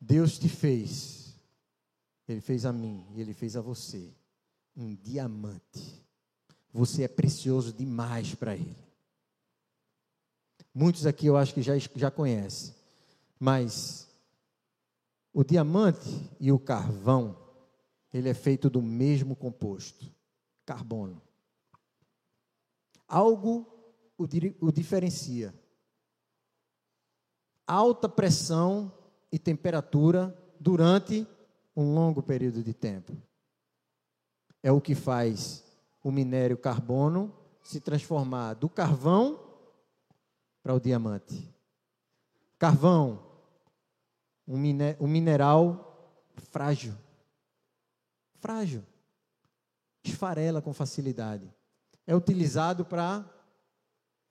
Deus 0.00 0.38
te 0.38 0.48
fez, 0.48 1.34
Ele 2.28 2.40
fez 2.40 2.66
a 2.66 2.72
mim 2.72 3.06
e 3.14 3.20
Ele 3.20 3.32
fez 3.32 3.56
a 3.56 3.60
você 3.60 4.12
um 4.76 4.94
diamante. 4.94 6.04
Você 6.72 7.04
é 7.04 7.08
precioso 7.08 7.72
demais 7.72 8.34
para 8.34 8.54
Ele. 8.54 8.76
Muitos 10.74 11.06
aqui 11.06 11.26
eu 11.26 11.36
acho 11.36 11.54
que 11.54 11.62
já, 11.62 11.74
já 11.78 12.10
conhecem. 12.10 12.74
Mas 13.38 14.08
o 15.32 15.44
diamante 15.44 16.08
e 16.40 16.50
o 16.50 16.58
carvão, 16.58 17.36
ele 18.12 18.28
é 18.28 18.34
feito 18.34 18.68
do 18.68 18.82
mesmo 18.82 19.36
composto, 19.36 20.10
carbono. 20.66 21.22
Algo 23.06 23.73
o, 24.18 24.24
o 24.60 24.72
diferencia. 24.72 25.54
Alta 27.66 28.08
pressão 28.08 28.92
e 29.32 29.38
temperatura 29.38 30.36
durante 30.60 31.26
um 31.76 31.94
longo 31.94 32.22
período 32.22 32.62
de 32.62 32.72
tempo. 32.72 33.16
É 34.62 34.70
o 34.70 34.80
que 34.80 34.94
faz 34.94 35.64
o 36.02 36.10
minério 36.10 36.56
carbono 36.56 37.34
se 37.62 37.80
transformar 37.80 38.54
do 38.54 38.68
carvão 38.68 39.40
para 40.62 40.74
o 40.74 40.80
diamante. 40.80 41.52
Carvão, 42.58 43.22
um, 44.46 44.56
miné, 44.56 44.96
um 45.00 45.08
mineral 45.08 46.24
frágil. 46.50 46.94
Frágil. 48.36 48.84
Esfarela 50.02 50.60
com 50.60 50.72
facilidade. 50.72 51.50
É 52.06 52.14
utilizado 52.14 52.84
para 52.84 53.24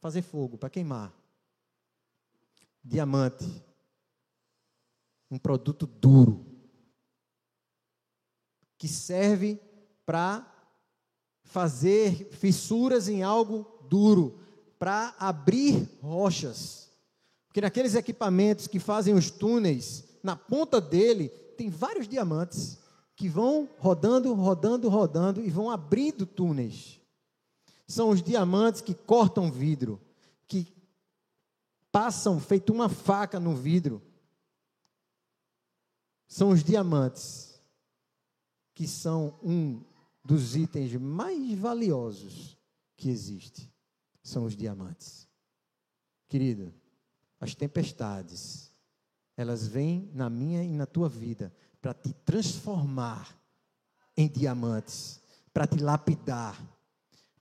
fazer 0.03 0.21
fogo, 0.21 0.57
para 0.57 0.69
queimar. 0.69 1.13
Diamante. 2.83 3.45
Um 5.31 5.37
produto 5.37 5.87
duro. 5.87 6.45
Que 8.77 8.85
serve 8.85 9.61
para 10.05 10.45
fazer 11.45 12.27
fissuras 12.33 13.07
em 13.07 13.23
algo 13.23 13.65
duro, 13.89 14.37
para 14.77 15.15
abrir 15.17 15.87
rochas. 16.01 16.91
Porque 17.47 17.61
naqueles 17.61 17.95
equipamentos 17.95 18.67
que 18.67 18.79
fazem 18.79 19.13
os 19.13 19.31
túneis, 19.31 20.03
na 20.21 20.35
ponta 20.35 20.81
dele 20.81 21.29
tem 21.55 21.69
vários 21.69 22.09
diamantes 22.09 22.77
que 23.15 23.29
vão 23.29 23.69
rodando, 23.79 24.33
rodando, 24.33 24.89
rodando 24.89 25.39
e 25.39 25.49
vão 25.49 25.71
abrindo 25.71 26.25
túneis. 26.25 26.99
São 27.88 28.09
os 28.09 28.21
diamantes 28.21 28.81
que 28.81 28.93
cortam 28.93 29.51
vidro, 29.51 30.01
que 30.47 30.73
passam 31.91 32.39
feito 32.39 32.73
uma 32.73 32.89
faca 32.89 33.39
no 33.39 33.55
vidro. 33.55 34.01
São 36.27 36.49
os 36.49 36.63
diamantes 36.63 37.59
que 38.73 38.88
são 38.88 39.38
um 39.43 39.84
dos 40.23 40.55
itens 40.55 40.95
mais 40.95 41.57
valiosos 41.59 42.57
que 42.97 43.09
existe 43.09 43.73
são 44.23 44.45
os 44.45 44.55
diamantes. 44.55 45.27
Querido, 46.29 46.73
as 47.39 47.53
tempestades, 47.53 48.71
elas 49.36 49.67
vêm 49.67 50.09
na 50.13 50.29
minha 50.29 50.63
e 50.63 50.69
na 50.69 50.86
tua 50.86 51.09
vida 51.09 51.53
para 51.81 51.93
te 51.93 52.13
transformar 52.13 53.38
em 54.15 54.29
diamantes, 54.29 55.21
para 55.53 55.67
te 55.67 55.77
lapidar, 55.77 56.57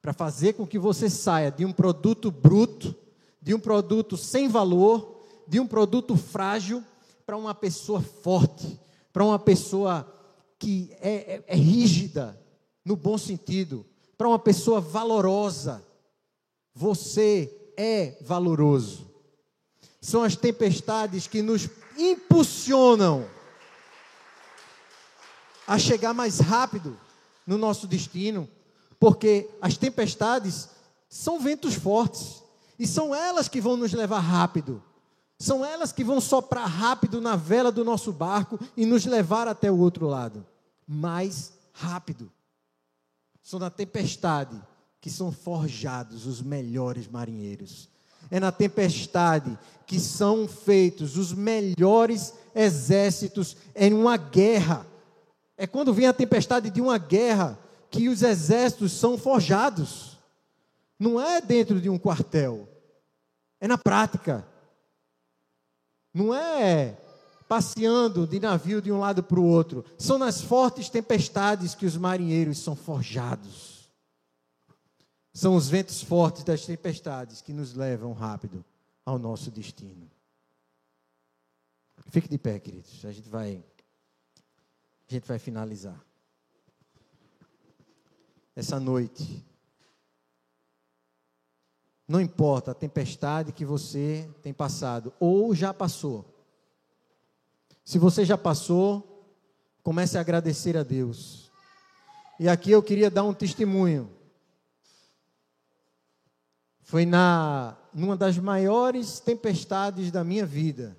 para 0.02 0.12
fazer 0.12 0.54
com 0.54 0.66
que 0.66 0.80
você 0.80 1.08
saia 1.08 1.48
de 1.48 1.64
um 1.64 1.72
produto 1.72 2.28
bruto, 2.28 2.92
de 3.40 3.54
um 3.54 3.60
produto 3.60 4.16
sem 4.16 4.48
valor, 4.48 5.24
de 5.46 5.60
um 5.60 5.66
produto 5.66 6.16
frágil, 6.16 6.82
para 7.24 7.36
uma 7.36 7.54
pessoa 7.54 8.00
forte, 8.00 8.80
para 9.12 9.24
uma 9.24 9.38
pessoa 9.38 10.12
que 10.58 10.90
é, 11.00 11.36
é, 11.36 11.44
é 11.46 11.54
rígida, 11.54 12.38
no 12.84 12.96
bom 12.96 13.16
sentido, 13.16 13.86
para 14.18 14.26
uma 14.26 14.40
pessoa 14.40 14.80
valorosa. 14.80 15.82
Você 16.74 17.72
é 17.76 18.16
valoroso. 18.22 19.08
São 20.00 20.24
as 20.24 20.34
tempestades 20.34 21.28
que 21.28 21.42
nos 21.42 21.68
impulsionam 21.96 23.24
a 25.66 25.78
chegar 25.78 26.12
mais 26.12 26.40
rápido 26.40 26.98
no 27.46 27.56
nosso 27.56 27.86
destino, 27.86 28.48
porque 29.02 29.50
as 29.60 29.76
tempestades 29.76 30.68
são 31.08 31.40
ventos 31.40 31.74
fortes 31.74 32.40
e 32.78 32.86
são 32.86 33.12
elas 33.12 33.48
que 33.48 33.60
vão 33.60 33.76
nos 33.76 33.92
levar 33.92 34.20
rápido. 34.20 34.80
São 35.36 35.64
elas 35.64 35.90
que 35.90 36.04
vão 36.04 36.20
soprar 36.20 36.68
rápido 36.68 37.20
na 37.20 37.34
vela 37.34 37.72
do 37.72 37.84
nosso 37.84 38.12
barco 38.12 38.60
e 38.76 38.86
nos 38.86 39.04
levar 39.04 39.48
até 39.48 39.72
o 39.72 39.76
outro 39.76 40.06
lado. 40.06 40.46
Mais 40.86 41.52
rápido 41.72 42.30
são 43.42 43.58
na 43.58 43.70
tempestade 43.70 44.62
que 45.00 45.10
são 45.10 45.32
forjados 45.32 46.24
os 46.24 46.40
melhores 46.40 47.08
marinheiros. 47.08 47.88
É 48.30 48.38
na 48.38 48.52
tempestade 48.52 49.58
que 49.84 49.98
são 49.98 50.46
feitos 50.46 51.16
os 51.16 51.32
melhores 51.32 52.34
exércitos 52.54 53.56
em 53.74 53.92
uma 53.92 54.16
guerra. 54.16 54.86
É 55.56 55.66
quando 55.66 55.92
vem 55.92 56.06
a 56.06 56.12
tempestade 56.12 56.70
de 56.70 56.80
uma 56.80 56.98
guerra 56.98 57.58
que 57.92 58.08
os 58.08 58.22
exércitos 58.22 58.92
são 58.92 59.18
forjados. 59.18 60.18
Não 60.98 61.20
é 61.20 61.40
dentro 61.40 61.80
de 61.80 61.90
um 61.90 61.98
quartel, 61.98 62.68
é 63.60 63.68
na 63.68 63.76
prática. 63.76 64.46
Não 66.12 66.34
é 66.34 66.98
passeando 67.48 68.26
de 68.26 68.40
navio 68.40 68.80
de 68.80 68.90
um 68.90 68.98
lado 68.98 69.22
para 69.22 69.38
o 69.38 69.44
outro. 69.44 69.84
São 69.98 70.16
nas 70.16 70.40
fortes 70.40 70.88
tempestades 70.88 71.74
que 71.74 71.84
os 71.84 71.96
marinheiros 71.96 72.58
são 72.58 72.74
forjados. 72.74 73.90
São 75.34 75.54
os 75.54 75.68
ventos 75.68 76.02
fortes 76.02 76.44
das 76.44 76.64
tempestades 76.64 77.42
que 77.42 77.52
nos 77.52 77.74
levam 77.74 78.12
rápido 78.12 78.64
ao 79.04 79.18
nosso 79.18 79.50
destino. 79.50 80.10
Fique 82.08 82.28
de 82.28 82.38
pé, 82.38 82.58
queridos. 82.58 83.04
A 83.04 83.12
gente 83.12 83.28
vai 83.28 83.62
a 85.08 85.14
gente 85.14 85.26
vai 85.28 85.38
finalizar. 85.38 86.00
Essa 88.54 88.78
noite. 88.78 89.44
Não 92.06 92.20
importa 92.20 92.72
a 92.72 92.74
tempestade 92.74 93.52
que 93.52 93.64
você 93.64 94.28
tem 94.42 94.52
passado 94.52 95.12
ou 95.18 95.54
já 95.54 95.72
passou. 95.72 96.28
Se 97.84 97.98
você 97.98 98.24
já 98.24 98.36
passou, 98.36 99.26
comece 99.82 100.18
a 100.18 100.20
agradecer 100.20 100.76
a 100.76 100.82
Deus. 100.82 101.50
E 102.38 102.48
aqui 102.48 102.70
eu 102.70 102.82
queria 102.82 103.10
dar 103.10 103.24
um 103.24 103.32
testemunho. 103.32 104.10
Foi 106.82 107.06
na 107.06 107.78
numa 107.94 108.16
das 108.16 108.38
maiores 108.38 109.20
tempestades 109.20 110.10
da 110.10 110.24
minha 110.24 110.46
vida, 110.46 110.96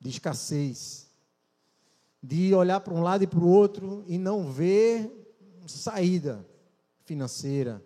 de 0.00 0.10
escassez, 0.10 1.08
de 2.22 2.52
olhar 2.52 2.80
para 2.80 2.94
um 2.94 3.02
lado 3.02 3.22
e 3.22 3.28
para 3.28 3.38
o 3.38 3.48
outro 3.48 4.04
e 4.08 4.18
não 4.18 4.50
ver 4.50 5.36
saída 5.66 6.44
financeira, 7.04 7.82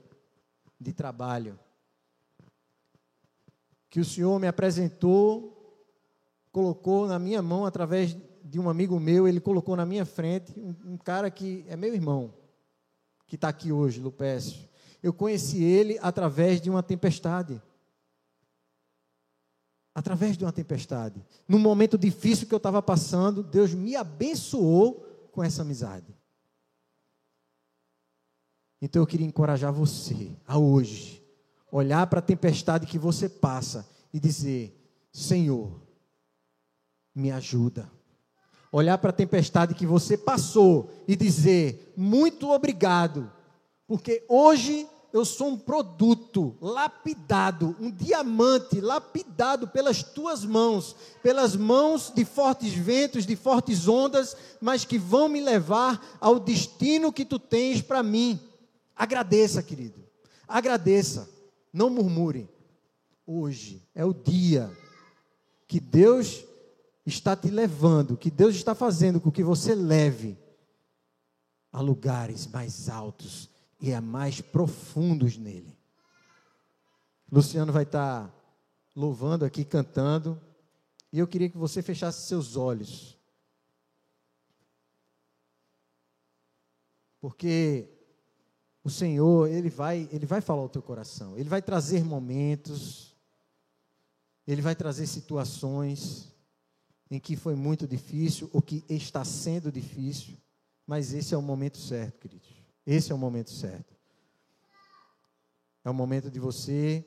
de 0.78 0.92
trabalho. 0.92 1.58
Que 3.88 4.00
o 4.00 4.04
Senhor 4.04 4.38
me 4.38 4.46
apresentou, 4.46 5.56
colocou 6.52 7.06
na 7.06 7.18
minha 7.18 7.42
mão 7.42 7.66
através 7.66 8.16
de 8.42 8.60
um 8.60 8.68
amigo 8.68 8.98
meu, 9.00 9.26
ele 9.26 9.40
colocou 9.40 9.74
na 9.76 9.84
minha 9.84 10.04
frente 10.04 10.52
um, 10.58 10.92
um 10.92 10.96
cara 10.96 11.30
que 11.30 11.64
é 11.68 11.76
meu 11.76 11.92
irmão, 11.94 12.32
que 13.26 13.34
está 13.34 13.48
aqui 13.48 13.72
hoje, 13.72 14.00
Lupécio, 14.00 14.68
eu 15.02 15.12
conheci 15.12 15.62
ele 15.62 15.98
através 16.00 16.60
de 16.60 16.70
uma 16.70 16.82
tempestade. 16.82 17.60
Através 19.94 20.36
de 20.36 20.44
uma 20.44 20.52
tempestade. 20.52 21.24
Num 21.48 21.58
momento 21.58 21.96
difícil 21.96 22.46
que 22.46 22.54
eu 22.54 22.58
estava 22.58 22.82
passando, 22.82 23.42
Deus 23.42 23.72
me 23.72 23.96
abençoou 23.96 25.28
com 25.32 25.42
essa 25.42 25.62
amizade. 25.62 26.14
Então 28.80 29.02
eu 29.02 29.06
queria 29.06 29.26
encorajar 29.26 29.72
você 29.72 30.36
a 30.46 30.58
hoje 30.58 31.16
olhar 31.70 32.06
para 32.06 32.20
a 32.20 32.22
tempestade 32.22 32.86
que 32.86 32.98
você 32.98 33.28
passa 33.28 33.86
e 34.12 34.20
dizer: 34.20 34.74
Senhor, 35.12 35.80
me 37.14 37.30
ajuda. 37.30 37.90
Olhar 38.72 38.98
para 38.98 39.10
a 39.10 39.12
tempestade 39.12 39.74
que 39.74 39.86
você 39.86 40.16
passou 40.16 40.90
e 41.06 41.16
dizer: 41.16 41.92
Muito 41.96 42.50
obrigado, 42.50 43.30
porque 43.86 44.24
hoje 44.28 44.86
eu 45.12 45.24
sou 45.24 45.48
um 45.48 45.56
produto 45.56 46.56
lapidado, 46.60 47.74
um 47.80 47.90
diamante 47.90 48.80
lapidado 48.80 49.66
pelas 49.68 50.02
tuas 50.02 50.44
mãos, 50.44 50.94
pelas 51.22 51.56
mãos 51.56 52.12
de 52.14 52.24
fortes 52.24 52.74
ventos, 52.74 53.24
de 53.24 53.34
fortes 53.34 53.88
ondas, 53.88 54.36
mas 54.60 54.84
que 54.84 54.98
vão 54.98 55.28
me 55.28 55.40
levar 55.40 56.18
ao 56.20 56.38
destino 56.38 57.12
que 57.12 57.24
tu 57.24 57.38
tens 57.38 57.80
para 57.80 58.02
mim. 58.02 58.38
Agradeça, 58.96 59.62
querido. 59.62 60.02
Agradeça. 60.48 61.28
Não 61.72 61.90
murmure. 61.90 62.48
Hoje 63.26 63.86
é 63.94 64.04
o 64.04 64.14
dia 64.14 64.74
que 65.66 65.78
Deus 65.78 66.44
está 67.04 67.36
te 67.36 67.48
levando, 67.48 68.16
que 68.16 68.30
Deus 68.30 68.54
está 68.54 68.74
fazendo 68.74 69.20
com 69.20 69.30
que 69.30 69.42
você 69.42 69.74
leve 69.74 70.38
a 71.70 71.80
lugares 71.80 72.46
mais 72.46 72.88
altos 72.88 73.50
e 73.80 73.92
a 73.92 74.00
mais 74.00 74.40
profundos 74.40 75.36
nele. 75.36 75.76
Luciano 77.30 77.72
vai 77.72 77.82
estar 77.82 78.32
louvando 78.94 79.44
aqui, 79.44 79.64
cantando, 79.64 80.40
e 81.12 81.18
eu 81.18 81.26
queria 81.26 81.50
que 81.50 81.58
você 81.58 81.82
fechasse 81.82 82.26
seus 82.26 82.56
olhos. 82.56 83.18
Porque 87.20 87.95
o 88.86 88.90
Senhor, 88.90 89.50
ele 89.50 89.68
vai, 89.68 90.08
ele 90.12 90.24
vai 90.24 90.40
falar 90.40 90.62
ao 90.62 90.68
teu 90.68 90.80
coração. 90.80 91.36
Ele 91.36 91.48
vai 91.48 91.60
trazer 91.60 92.04
momentos, 92.04 93.16
ele 94.46 94.62
vai 94.62 94.76
trazer 94.76 95.08
situações 95.08 96.32
em 97.10 97.18
que 97.18 97.34
foi 97.34 97.56
muito 97.56 97.84
difícil 97.84 98.48
ou 98.52 98.62
que 98.62 98.84
está 98.88 99.24
sendo 99.24 99.72
difícil, 99.72 100.36
mas 100.86 101.12
esse 101.12 101.34
é 101.34 101.36
o 101.36 101.42
momento 101.42 101.78
certo, 101.78 102.20
queridos. 102.20 102.48
Esse 102.86 103.10
é 103.10 103.14
o 103.14 103.18
momento 103.18 103.50
certo. 103.50 103.92
É 105.84 105.90
o 105.90 105.94
momento 105.94 106.30
de 106.30 106.38
você 106.38 107.04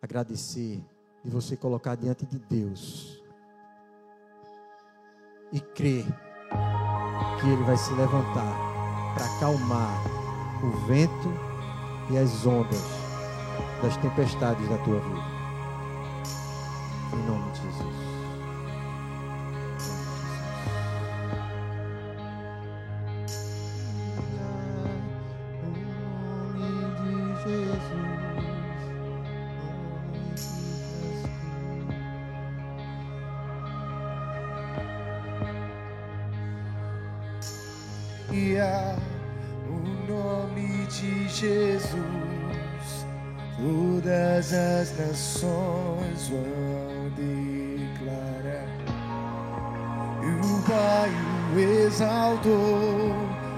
agradecer, 0.00 0.82
de 1.22 1.30
você 1.30 1.58
colocar 1.58 1.94
diante 1.94 2.24
de 2.24 2.38
Deus 2.38 3.22
e 5.52 5.60
crer 5.60 6.06
que 7.38 7.48
Ele 7.48 7.64
vai 7.64 7.76
se 7.76 7.92
levantar 7.92 8.56
para 9.14 9.26
acalmar 9.36 10.11
o 10.62 10.70
vento 10.86 11.32
e 12.10 12.18
as 12.18 12.46
ondas 12.46 12.84
das 13.82 13.96
tempestades 13.96 14.68
da 14.68 14.78
tua 14.78 15.00
vida. 15.00 15.22
Em 17.14 17.26
nome 17.26 17.50
de 17.52 17.62
Jesus. 17.62 18.01
Nações 45.22 46.28
vão 46.30 47.08
declarar. 47.16 48.66
E 50.20 50.26
o 50.26 50.62
Pai 50.62 51.12
o 51.54 51.58
exaltou, 51.60 53.14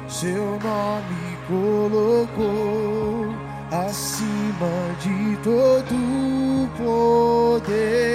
seu 0.06 0.58
nome 0.60 1.38
colocou 1.48 3.34
acima 3.72 4.76
de 5.00 5.36
todo 5.38 5.96
poder. 7.56 8.12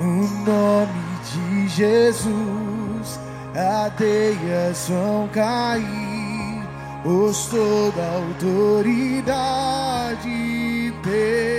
No 0.00 0.28
nome 0.44 1.04
de 1.32 1.68
Jesus, 1.68 3.20
adeias 3.54 4.88
vão 4.88 5.28
cair 5.28 6.66
os 7.04 7.46
toda 7.46 8.02
autoridade 8.16 9.69
day. 11.10 11.49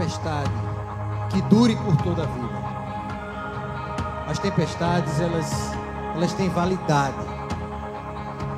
Tempestade 0.00 0.50
que 1.30 1.42
dure 1.42 1.76
por 1.76 1.96
toda 1.98 2.22
a 2.22 2.26
vida. 2.26 2.60
As 4.26 4.38
tempestades, 4.38 5.20
elas, 5.20 5.52
elas 6.14 6.32
têm 6.32 6.48
validade. 6.48 7.16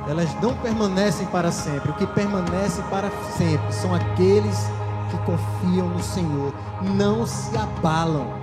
Elas 0.07 0.33
não 0.41 0.55
permanecem 0.55 1.25
para 1.27 1.51
sempre. 1.51 1.91
O 1.91 1.93
que 1.93 2.07
permanece 2.07 2.81
para 2.83 3.09
sempre 3.37 3.71
são 3.73 3.93
aqueles 3.93 4.57
que 5.09 5.17
confiam 5.19 5.89
no 5.89 6.01
Senhor. 6.01 6.53
Não 6.81 7.25
se 7.25 7.55
abalam. 7.57 8.42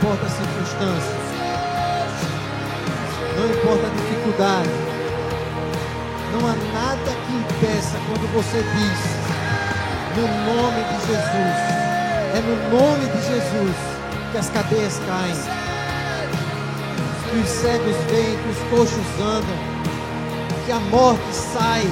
Importa 0.00 0.24
a 0.24 0.30
circunstância. 0.30 1.14
Não 3.36 3.46
importa 3.50 3.86
a 3.86 3.90
dificuldade. 3.90 4.70
Não 6.32 6.40
há 6.48 6.54
nada 6.72 7.10
que 7.26 7.32
impeça 7.36 7.98
quando 8.06 8.32
você 8.32 8.62
diz 8.62 9.00
no 10.16 10.26
nome 10.54 10.82
de 10.84 11.06
Jesus. 11.06 11.58
É 12.32 12.40
no 12.40 12.78
nome 12.78 13.04
de 13.06 13.26
Jesus 13.26 13.76
que 14.32 14.38
as 14.38 14.48
cadeias 14.48 14.98
caem. 15.06 15.34
Que 17.28 17.36
os 17.36 17.48
cegos 17.48 17.96
veem, 18.10 18.38
que 18.38 18.48
os 18.48 18.58
coxos 18.70 19.06
andam. 19.20 19.58
Que 20.64 20.72
a 20.72 20.80
morte 20.80 21.34
sai 21.34 21.84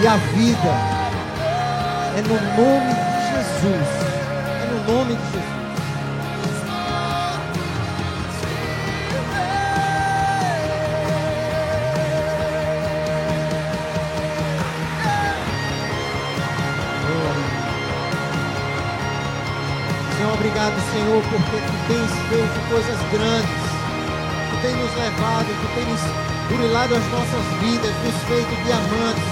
e 0.00 0.06
a 0.06 0.16
vida. 0.16 0.74
É 2.16 2.22
no 2.22 2.34
nome 2.62 2.94
de 2.94 3.20
Jesus. 3.34 3.88
É 4.62 4.66
no 4.72 4.94
nome 4.94 5.16
de 5.16 5.32
Jesus. 5.32 5.59
Senhor, 21.10 21.22
porque 21.24 21.56
tu 21.56 21.72
tens 21.88 22.10
feito 22.28 22.68
coisas 22.68 22.98
grandes. 23.10 23.70
Tu 24.50 24.56
tens 24.62 24.76
nos 24.76 24.94
levado, 24.94 25.46
tu 25.60 25.66
tens 25.74 26.00
burilado 26.48 26.94
as 26.94 27.04
nossas 27.10 27.44
vidas, 27.60 27.90
nos 28.04 28.22
feito 28.28 28.64
diamantes, 28.64 29.24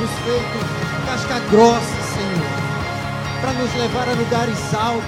nos 0.00 0.10
feito 0.24 0.82
casca 1.06 1.38
grossa, 1.50 2.02
Senhor, 2.14 3.40
para 3.40 3.52
nos 3.52 3.72
levar 3.74 4.08
a 4.08 4.12
lugares 4.14 4.74
altos, 4.74 5.02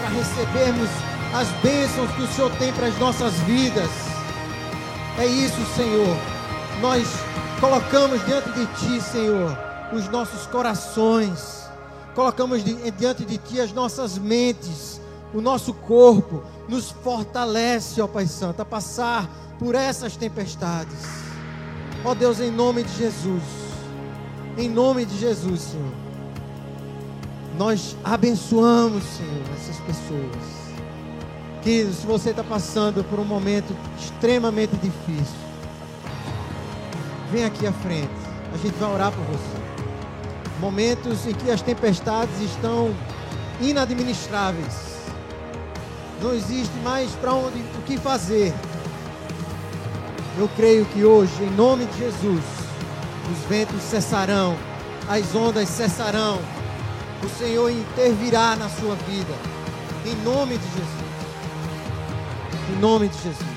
para 0.00 0.08
recebermos 0.16 0.88
as 1.34 1.48
bênçãos 1.62 2.10
que 2.12 2.22
o 2.22 2.28
Senhor 2.28 2.50
tem 2.58 2.72
para 2.72 2.86
as 2.86 2.98
nossas 2.98 3.34
vidas. 3.40 3.90
É 5.18 5.26
isso, 5.26 5.60
Senhor. 5.76 6.16
Nós 6.80 7.06
colocamos 7.60 8.24
diante 8.24 8.50
de 8.52 8.64
Ti, 8.66 9.00
Senhor, 9.02 9.54
os 9.92 10.08
nossos 10.08 10.46
corações. 10.46 11.60
Colocamos 12.14 12.64
di- 12.64 12.90
diante 12.92 13.24
de 13.24 13.36
Ti 13.38 13.60
as 13.60 13.72
nossas 13.72 14.16
mentes, 14.18 14.89
o 15.34 15.40
nosso 15.40 15.72
corpo. 15.72 16.42
Nos 16.68 16.90
fortalece, 16.90 18.00
ó 18.00 18.06
Pai 18.06 18.26
Santo, 18.26 18.62
a 18.62 18.64
passar 18.64 19.28
por 19.58 19.74
essas 19.74 20.16
tempestades. 20.16 20.98
Ó 22.04 22.14
Deus, 22.14 22.40
em 22.40 22.50
nome 22.50 22.82
de 22.82 22.96
Jesus. 22.96 23.42
Em 24.56 24.68
nome 24.68 25.04
de 25.04 25.18
Jesus, 25.18 25.60
Senhor. 25.60 25.92
Nós 27.58 27.96
abençoamos, 28.02 29.02
Senhor, 29.04 29.42
essas 29.54 29.76
pessoas. 29.80 30.60
Que 31.62 31.84
se 31.92 32.06
você 32.06 32.30
está 32.30 32.42
passando 32.42 33.04
por 33.04 33.18
um 33.18 33.24
momento 33.24 33.76
extremamente 33.98 34.74
difícil, 34.76 35.36
vem 37.30 37.44
aqui 37.44 37.66
à 37.66 37.72
frente. 37.72 38.10
A 38.52 38.56
gente 38.56 38.74
vai 38.78 38.92
orar 38.92 39.12
por 39.12 39.24
você. 39.24 39.60
Momentos 40.58 41.26
em 41.26 41.34
que 41.34 41.50
as 41.50 41.60
tempestades 41.60 42.40
estão 42.40 42.94
inadministráveis. 43.60 44.89
Não 46.22 46.34
existe 46.34 46.76
mais 46.84 47.10
para 47.12 47.32
onde 47.32 47.58
o 47.78 47.82
que 47.82 47.96
fazer. 47.96 48.52
Eu 50.38 50.48
creio 50.56 50.84
que 50.86 51.04
hoje, 51.04 51.32
em 51.42 51.50
nome 51.50 51.86
de 51.86 51.98
Jesus, 51.98 52.44
os 53.30 53.48
ventos 53.48 53.80
cessarão, 53.82 54.56
as 55.08 55.34
ondas 55.34 55.68
cessarão. 55.68 56.38
O 57.24 57.28
Senhor 57.38 57.70
intervirá 57.70 58.56
na 58.56 58.68
sua 58.68 58.94
vida. 58.94 59.34
Em 60.06 60.14
nome 60.24 60.56
de 60.56 60.64
Jesus. 60.64 61.10
Em 62.70 62.80
nome 62.80 63.08
de 63.08 63.22
Jesus. 63.22 63.49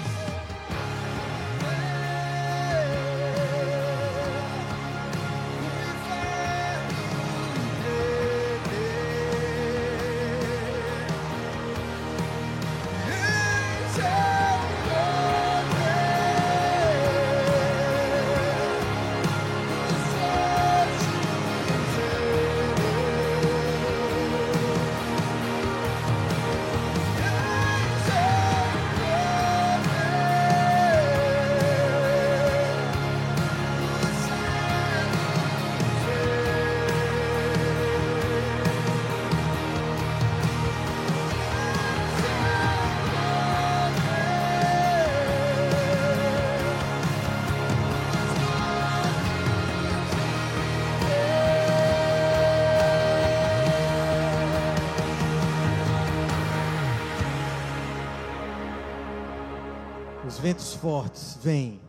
Fortes 60.84 61.38
vêm 61.38 61.80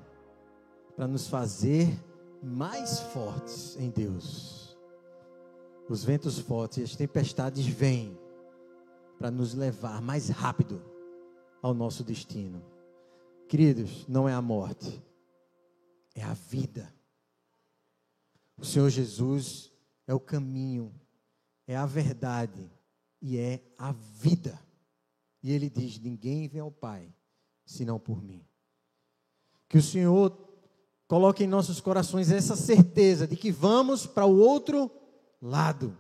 para 0.95 1.09
nos 1.09 1.27
fazer 1.27 1.89
mais 2.41 3.01
fortes 3.01 3.77
em 3.77 3.91
Deus. 3.91 4.79
Os 5.89 6.05
ventos 6.05 6.39
fortes 6.39 6.79
e 6.79 6.83
as 6.85 6.95
tempestades 6.95 7.67
vêm 7.67 8.17
para 9.19 9.33
nos 9.33 9.53
levar 9.53 10.01
mais 10.01 10.29
rápido 10.29 10.81
ao 11.61 11.75
nosso 11.75 12.05
destino. 12.05 12.65
Queridos, 13.49 14.07
não 14.07 14.29
é 14.29 14.33
a 14.33 14.41
morte, 14.41 15.03
é 16.15 16.23
a 16.23 16.35
vida. 16.35 16.95
O 18.57 18.65
Senhor 18.65 18.91
Jesus 18.91 19.73
é 20.07 20.15
o 20.15 20.21
caminho, 20.21 20.95
é 21.67 21.75
a 21.75 21.85
verdade 21.85 22.71
e 23.21 23.39
é 23.39 23.61
a 23.77 23.91
vida. 23.91 24.57
E 25.43 25.51
ele 25.51 25.69
diz: 25.69 25.99
Ninguém 25.99 26.47
vem 26.47 26.61
ao 26.61 26.71
Pai 26.71 27.13
senão 27.67 27.99
por 27.99 28.23
mim. 28.23 28.47
Que 29.69 29.79
o 29.79 29.83
Senhor 29.83 30.37
coloque 31.07 31.45
em 31.45 31.49
nossos 31.49 31.81
corações 31.81 32.31
essa 32.31 32.57
certeza 32.57 33.27
de 33.27 33.37
que 33.37 33.51
vamos 33.51 34.07
para 34.07 34.27
o 34.27 34.39
outro 34.39 34.91
lado. 35.41 35.97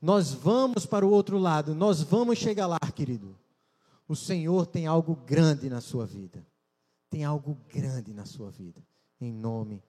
Nós 0.00 0.32
vamos 0.32 0.84
para 0.84 1.06
o 1.06 1.10
outro 1.10 1.38
lado, 1.38 1.74
nós 1.74 2.02
vamos 2.02 2.38
chegar 2.38 2.66
lá, 2.66 2.78
querido. 2.94 3.38
O 4.08 4.16
Senhor 4.16 4.66
tem 4.66 4.86
algo 4.86 5.14
grande 5.14 5.70
na 5.70 5.80
sua 5.80 6.04
vida. 6.04 6.44
Tem 7.08 7.24
algo 7.24 7.56
grande 7.68 8.12
na 8.12 8.24
sua 8.24 8.50
vida. 8.50 8.82
Em 9.20 9.32
nome 9.32 9.82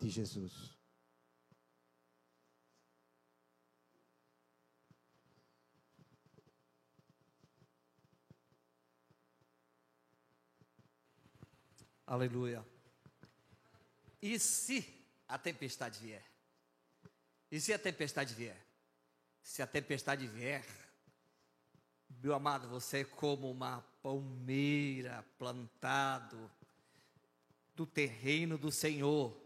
de 0.00 0.08
Jesus. 0.08 0.75
Aleluia. 12.06 12.64
E 14.22 14.38
se 14.38 15.04
a 15.26 15.36
tempestade 15.36 15.98
vier? 15.98 16.24
E 17.50 17.60
se 17.60 17.72
a 17.72 17.78
tempestade 17.78 18.32
vier? 18.32 18.64
Se 19.42 19.60
a 19.60 19.66
tempestade 19.66 20.26
vier, 20.26 20.64
meu 22.22 22.34
amado, 22.34 22.68
você 22.68 23.00
é 23.00 23.04
como 23.04 23.50
uma 23.50 23.80
palmeira 24.02 25.24
plantado 25.36 26.50
do 27.74 27.84
terreno 27.84 28.56
do 28.56 28.70
Senhor, 28.70 29.36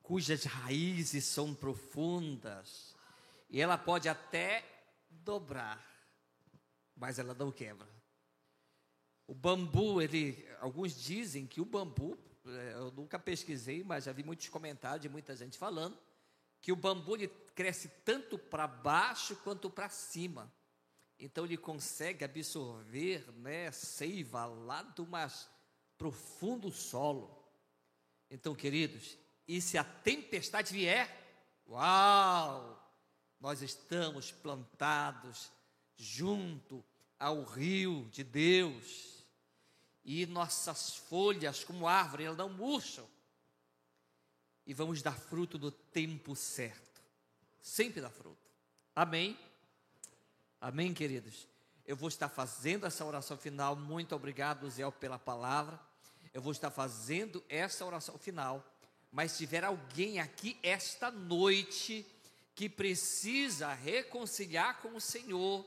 cujas 0.00 0.44
raízes 0.44 1.24
são 1.24 1.54
profundas, 1.54 2.96
e 3.50 3.60
ela 3.60 3.76
pode 3.76 4.08
até 4.08 4.64
dobrar, 5.10 5.84
mas 6.96 7.18
ela 7.18 7.34
não 7.34 7.52
quebra. 7.52 7.88
O 9.26 9.34
bambu, 9.34 10.00
ele, 10.00 10.47
alguns 10.60 10.94
dizem 10.94 11.46
que 11.46 11.60
o 11.60 11.64
bambu, 11.64 12.18
eh, 12.46 12.72
eu 12.74 12.90
nunca 12.92 13.18
pesquisei, 13.18 13.82
mas 13.84 14.04
já 14.04 14.12
vi 14.12 14.22
muitos 14.22 14.48
comentários 14.48 15.02
de 15.02 15.08
muita 15.08 15.34
gente 15.34 15.58
falando 15.58 15.98
que 16.60 16.72
o 16.72 16.76
bambu 16.76 17.16
ele 17.16 17.28
cresce 17.54 17.88
tanto 18.04 18.38
para 18.38 18.66
baixo 18.66 19.36
quanto 19.36 19.70
para 19.70 19.88
cima. 19.88 20.52
Então 21.18 21.44
ele 21.44 21.56
consegue 21.56 22.24
absorver, 22.24 23.30
né, 23.32 23.70
seiva 23.72 24.46
lá 24.46 24.82
do 24.82 25.06
mais 25.06 25.48
profundo 25.96 26.70
solo. 26.70 27.36
Então, 28.30 28.54
queridos, 28.54 29.18
e 29.46 29.60
se 29.60 29.76
a 29.78 29.84
tempestade 29.84 30.72
vier, 30.72 31.08
uau! 31.66 32.76
Nós 33.40 33.62
estamos 33.62 34.32
plantados 34.32 35.50
junto 35.96 36.84
ao 37.18 37.44
rio 37.44 38.08
de 38.10 38.22
Deus. 38.22 39.17
E 40.10 40.24
nossas 40.24 40.94
folhas, 40.94 41.62
como 41.62 41.86
árvore, 41.86 42.24
elas 42.24 42.38
não 42.38 42.48
murcham. 42.48 43.06
E 44.66 44.72
vamos 44.72 45.02
dar 45.02 45.12
fruto 45.12 45.58
no 45.58 45.70
tempo 45.70 46.34
certo. 46.34 47.02
Sempre 47.60 48.00
dá 48.00 48.08
fruto. 48.08 48.50
Amém? 48.96 49.38
Amém, 50.58 50.94
queridos? 50.94 51.46
Eu 51.84 51.94
vou 51.94 52.08
estar 52.08 52.30
fazendo 52.30 52.86
essa 52.86 53.04
oração 53.04 53.36
final. 53.36 53.76
Muito 53.76 54.16
obrigado, 54.16 54.70
Zé, 54.70 54.90
pela 54.92 55.18
palavra. 55.18 55.78
Eu 56.32 56.40
vou 56.40 56.52
estar 56.52 56.70
fazendo 56.70 57.44
essa 57.46 57.84
oração 57.84 58.16
final. 58.16 58.64
Mas 59.12 59.32
se 59.32 59.38
tiver 59.44 59.62
alguém 59.62 60.20
aqui 60.20 60.58
esta 60.62 61.10
noite 61.10 62.06
que 62.54 62.66
precisa 62.66 63.74
reconciliar 63.74 64.80
com 64.80 64.96
o 64.96 65.00
Senhor, 65.02 65.66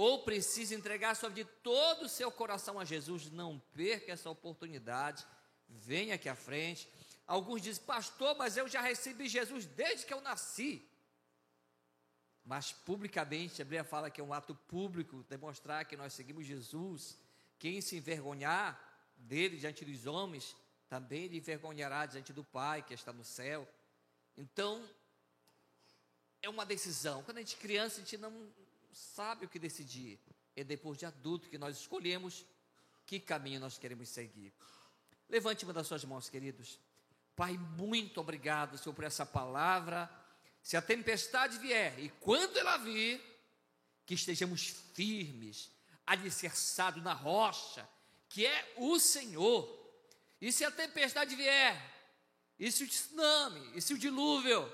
ou 0.00 0.22
precisa 0.22 0.76
entregar 0.76 1.16
sua 1.16 1.28
vida 1.28 1.50
de 1.50 1.56
todo 1.60 2.04
o 2.04 2.08
seu 2.08 2.30
coração 2.30 2.78
a 2.78 2.84
Jesus, 2.84 3.32
não 3.32 3.58
perca 3.74 4.12
essa 4.12 4.30
oportunidade. 4.30 5.26
Venha 5.68 6.14
aqui 6.14 6.28
à 6.28 6.36
frente. 6.36 6.88
Alguns 7.26 7.62
dizem, 7.62 7.82
pastor, 7.82 8.36
mas 8.36 8.56
eu 8.56 8.68
já 8.68 8.80
recebi 8.80 9.28
Jesus 9.28 9.66
desde 9.66 10.06
que 10.06 10.14
eu 10.14 10.20
nasci. 10.20 10.88
Mas 12.44 12.70
publicamente, 12.70 13.60
a 13.60 13.64
Bíblia 13.64 13.82
fala 13.82 14.08
que 14.08 14.20
é 14.20 14.24
um 14.24 14.32
ato 14.32 14.54
público 14.54 15.26
demonstrar 15.28 15.84
que 15.84 15.96
nós 15.96 16.12
seguimos 16.12 16.46
Jesus. 16.46 17.18
Quem 17.58 17.80
se 17.80 17.96
envergonhar 17.96 18.80
dele 19.16 19.56
diante 19.56 19.84
dos 19.84 20.06
homens, 20.06 20.54
também 20.88 21.24
ele 21.24 21.38
envergonhará 21.38 22.06
diante 22.06 22.32
do 22.32 22.44
Pai 22.44 22.82
que 22.82 22.94
está 22.94 23.12
no 23.12 23.24
céu. 23.24 23.68
Então, 24.36 24.80
é 26.40 26.48
uma 26.48 26.64
decisão. 26.64 27.24
Quando 27.24 27.38
a 27.38 27.40
gente 27.40 27.56
é 27.56 27.58
criança, 27.58 27.96
a 27.96 28.04
gente 28.04 28.16
não 28.16 28.48
sabe 28.98 29.46
o 29.46 29.48
que 29.48 29.58
decidir. 29.58 30.18
É 30.56 30.64
depois 30.64 30.98
de 30.98 31.06
adulto 31.06 31.48
que 31.48 31.58
nós 31.58 31.76
escolhemos 31.78 32.44
que 33.06 33.20
caminho 33.20 33.60
nós 33.60 33.78
queremos 33.78 34.08
seguir. 34.08 34.52
Levante 35.28 35.64
uma 35.64 35.72
das 35.72 35.86
suas 35.86 36.04
mãos, 36.04 36.28
queridos. 36.28 36.78
Pai, 37.36 37.56
muito 37.56 38.20
obrigado, 38.20 38.76
Senhor, 38.76 38.94
por 38.94 39.04
essa 39.04 39.24
palavra 39.24 40.10
se 40.62 40.76
a 40.76 40.82
tempestade 40.82 41.58
vier 41.58 41.98
e 41.98 42.08
quando 42.20 42.58
ela 42.58 42.76
vir, 42.76 43.22
que 44.04 44.14
estejamos 44.14 44.66
firmes, 44.92 45.70
alicerçados 46.06 47.02
na 47.02 47.12
rocha, 47.12 47.88
que 48.28 48.44
é 48.44 48.74
o 48.76 48.98
Senhor. 48.98 49.66
E 50.40 50.52
se 50.52 50.64
a 50.64 50.70
tempestade 50.70 51.36
vier, 51.36 51.94
e 52.58 52.70
se 52.72 52.84
o 52.84 52.88
tsunami, 52.88 53.72
e 53.74 53.80
se 53.80 53.94
o 53.94 53.98
dilúvio, 53.98 54.70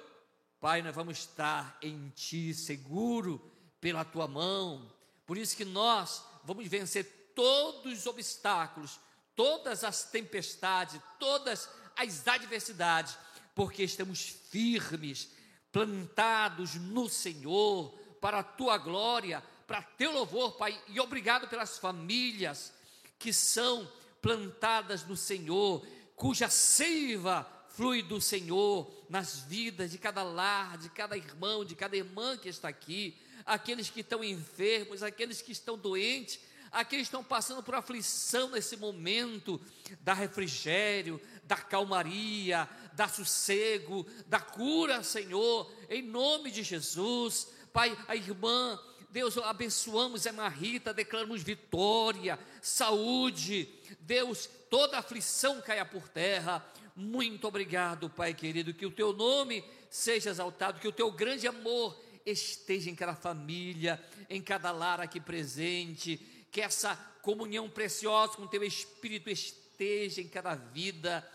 Pai, 0.60 0.80
nós 0.82 0.94
vamos 0.94 1.18
estar 1.18 1.76
em 1.82 2.08
Ti, 2.10 2.54
seguro, 2.54 3.53
pela 3.84 4.02
Tua 4.02 4.26
mão. 4.26 4.90
Por 5.26 5.36
isso 5.36 5.54
que 5.54 5.64
nós 5.64 6.24
vamos 6.42 6.66
vencer 6.66 7.32
todos 7.34 7.98
os 7.98 8.06
obstáculos, 8.06 8.98
todas 9.36 9.84
as 9.84 10.04
tempestades, 10.04 10.98
todas 11.20 11.68
as 11.94 12.26
adversidades, 12.26 13.18
porque 13.54 13.82
estamos 13.82 14.22
firmes, 14.50 15.28
plantados 15.70 16.76
no 16.76 17.10
Senhor, 17.10 17.90
para 18.22 18.38
a 18.38 18.42
tua 18.42 18.78
glória, 18.78 19.44
para 19.66 19.82
teu 19.82 20.12
louvor, 20.12 20.52
Pai, 20.52 20.82
e 20.88 20.98
obrigado 20.98 21.46
pelas 21.46 21.76
famílias 21.76 22.72
que 23.18 23.34
são 23.34 23.86
plantadas 24.22 25.04
no 25.04 25.14
Senhor, 25.14 25.86
cuja 26.16 26.48
seiva 26.48 27.46
flui 27.68 28.02
do 28.02 28.18
Senhor 28.18 28.90
nas 29.10 29.40
vidas 29.40 29.90
de 29.90 29.98
cada 29.98 30.22
lar, 30.22 30.78
de 30.78 30.88
cada 30.88 31.18
irmão, 31.18 31.66
de 31.66 31.74
cada 31.74 31.94
irmã 31.94 32.38
que 32.38 32.48
está 32.48 32.68
aqui, 32.68 33.20
aqueles 33.44 33.90
que 33.90 34.00
estão 34.00 34.22
enfermos, 34.22 35.02
aqueles 35.02 35.42
que 35.42 35.52
estão 35.52 35.76
doentes, 35.76 36.40
aqueles 36.70 37.08
que 37.08 37.14
estão 37.14 37.24
passando 37.24 37.62
por 37.62 37.74
aflição 37.74 38.50
nesse 38.50 38.76
momento, 38.76 39.60
dá 40.00 40.12
refrigério, 40.12 41.20
da 41.44 41.56
calmaria, 41.56 42.68
da 42.94 43.06
sossego, 43.06 44.06
da 44.26 44.40
cura, 44.40 45.02
Senhor, 45.02 45.70
em 45.88 46.02
nome 46.02 46.50
de 46.50 46.62
Jesus. 46.62 47.48
Pai, 47.72 47.96
a 48.08 48.16
irmã, 48.16 48.78
Deus, 49.10 49.38
abençoamos 49.38 50.26
a 50.26 50.32
Marita, 50.32 50.92
declaramos 50.92 51.42
vitória, 51.42 52.38
saúde, 52.60 53.68
Deus, 54.00 54.48
toda 54.68 54.98
aflição 54.98 55.60
caia 55.60 55.84
por 55.84 56.08
terra. 56.08 56.64
Muito 56.96 57.46
obrigado, 57.46 58.10
Pai 58.10 58.34
querido, 58.34 58.74
que 58.74 58.86
o 58.86 58.90
teu 58.90 59.12
nome 59.12 59.64
seja 59.90 60.30
exaltado, 60.30 60.80
que 60.80 60.88
o 60.88 60.92
teu 60.92 61.10
grande 61.12 61.46
amor 61.46 62.03
esteja 62.24 62.90
em 62.90 62.94
cada 62.94 63.14
família, 63.14 64.02
em 64.28 64.42
cada 64.42 64.70
lar 64.70 65.00
aqui 65.00 65.20
presente, 65.20 66.16
que 66.50 66.60
essa 66.60 66.96
comunhão 67.22 67.68
preciosa 67.68 68.34
com 68.34 68.42
o 68.42 68.48
teu 68.48 68.62
Espírito 68.62 69.30
esteja 69.30 70.20
em 70.20 70.28
cada 70.28 70.54
vida. 70.54 71.28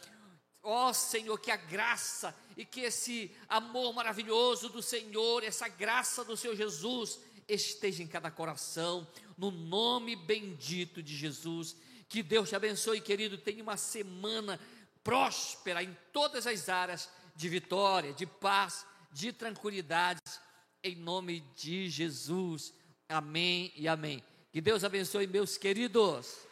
Ó 0.62 0.92
Senhor, 0.94 1.38
que 1.40 1.52
a 1.52 1.58
graça 1.58 2.36
e 2.58 2.66
que 2.66 2.82
esse 2.82 3.36
amor 3.48 3.94
maravilhoso 3.94 4.70
do 4.70 4.82
Senhor, 4.82 5.44
essa 5.44 5.68
graça 5.68 6.24
do 6.24 6.36
Senhor 6.36 6.56
Jesus 6.56 7.20
esteja 7.48 8.04
em 8.04 8.08
cada 8.08 8.30
coração, 8.30 9.08
no 9.38 9.50
nome 9.52 10.16
bendito 10.16 11.02
de 11.02 11.16
Jesus. 11.16 11.76
Que 12.08 12.22
Deus 12.22 12.50
te 12.50 12.56
abençoe, 12.56 13.02
querido. 13.02 13.38
Tenha 13.38 13.64
uma 13.64 13.78
semana 13.78 14.60
próspera 15.04 15.82
em 15.82 15.96
todas 16.12 16.46
as 16.46 16.70
áreas 16.70 17.10
de 17.36 17.48
vitória, 17.48 18.14
de 18.14 18.26
paz, 18.26 18.86
de 19.12 19.32
tranquilidade, 19.32 20.20
em 20.84 20.96
nome 20.96 21.44
de 21.56 21.90
Jesus. 21.90 22.74
Amém 23.08 23.72
e 23.76 23.88
amém. 23.88 24.24
Que 24.52 24.62
Deus 24.62 24.84
abençoe, 24.84 25.28
meus 25.28 25.58
queridos. 25.58 26.49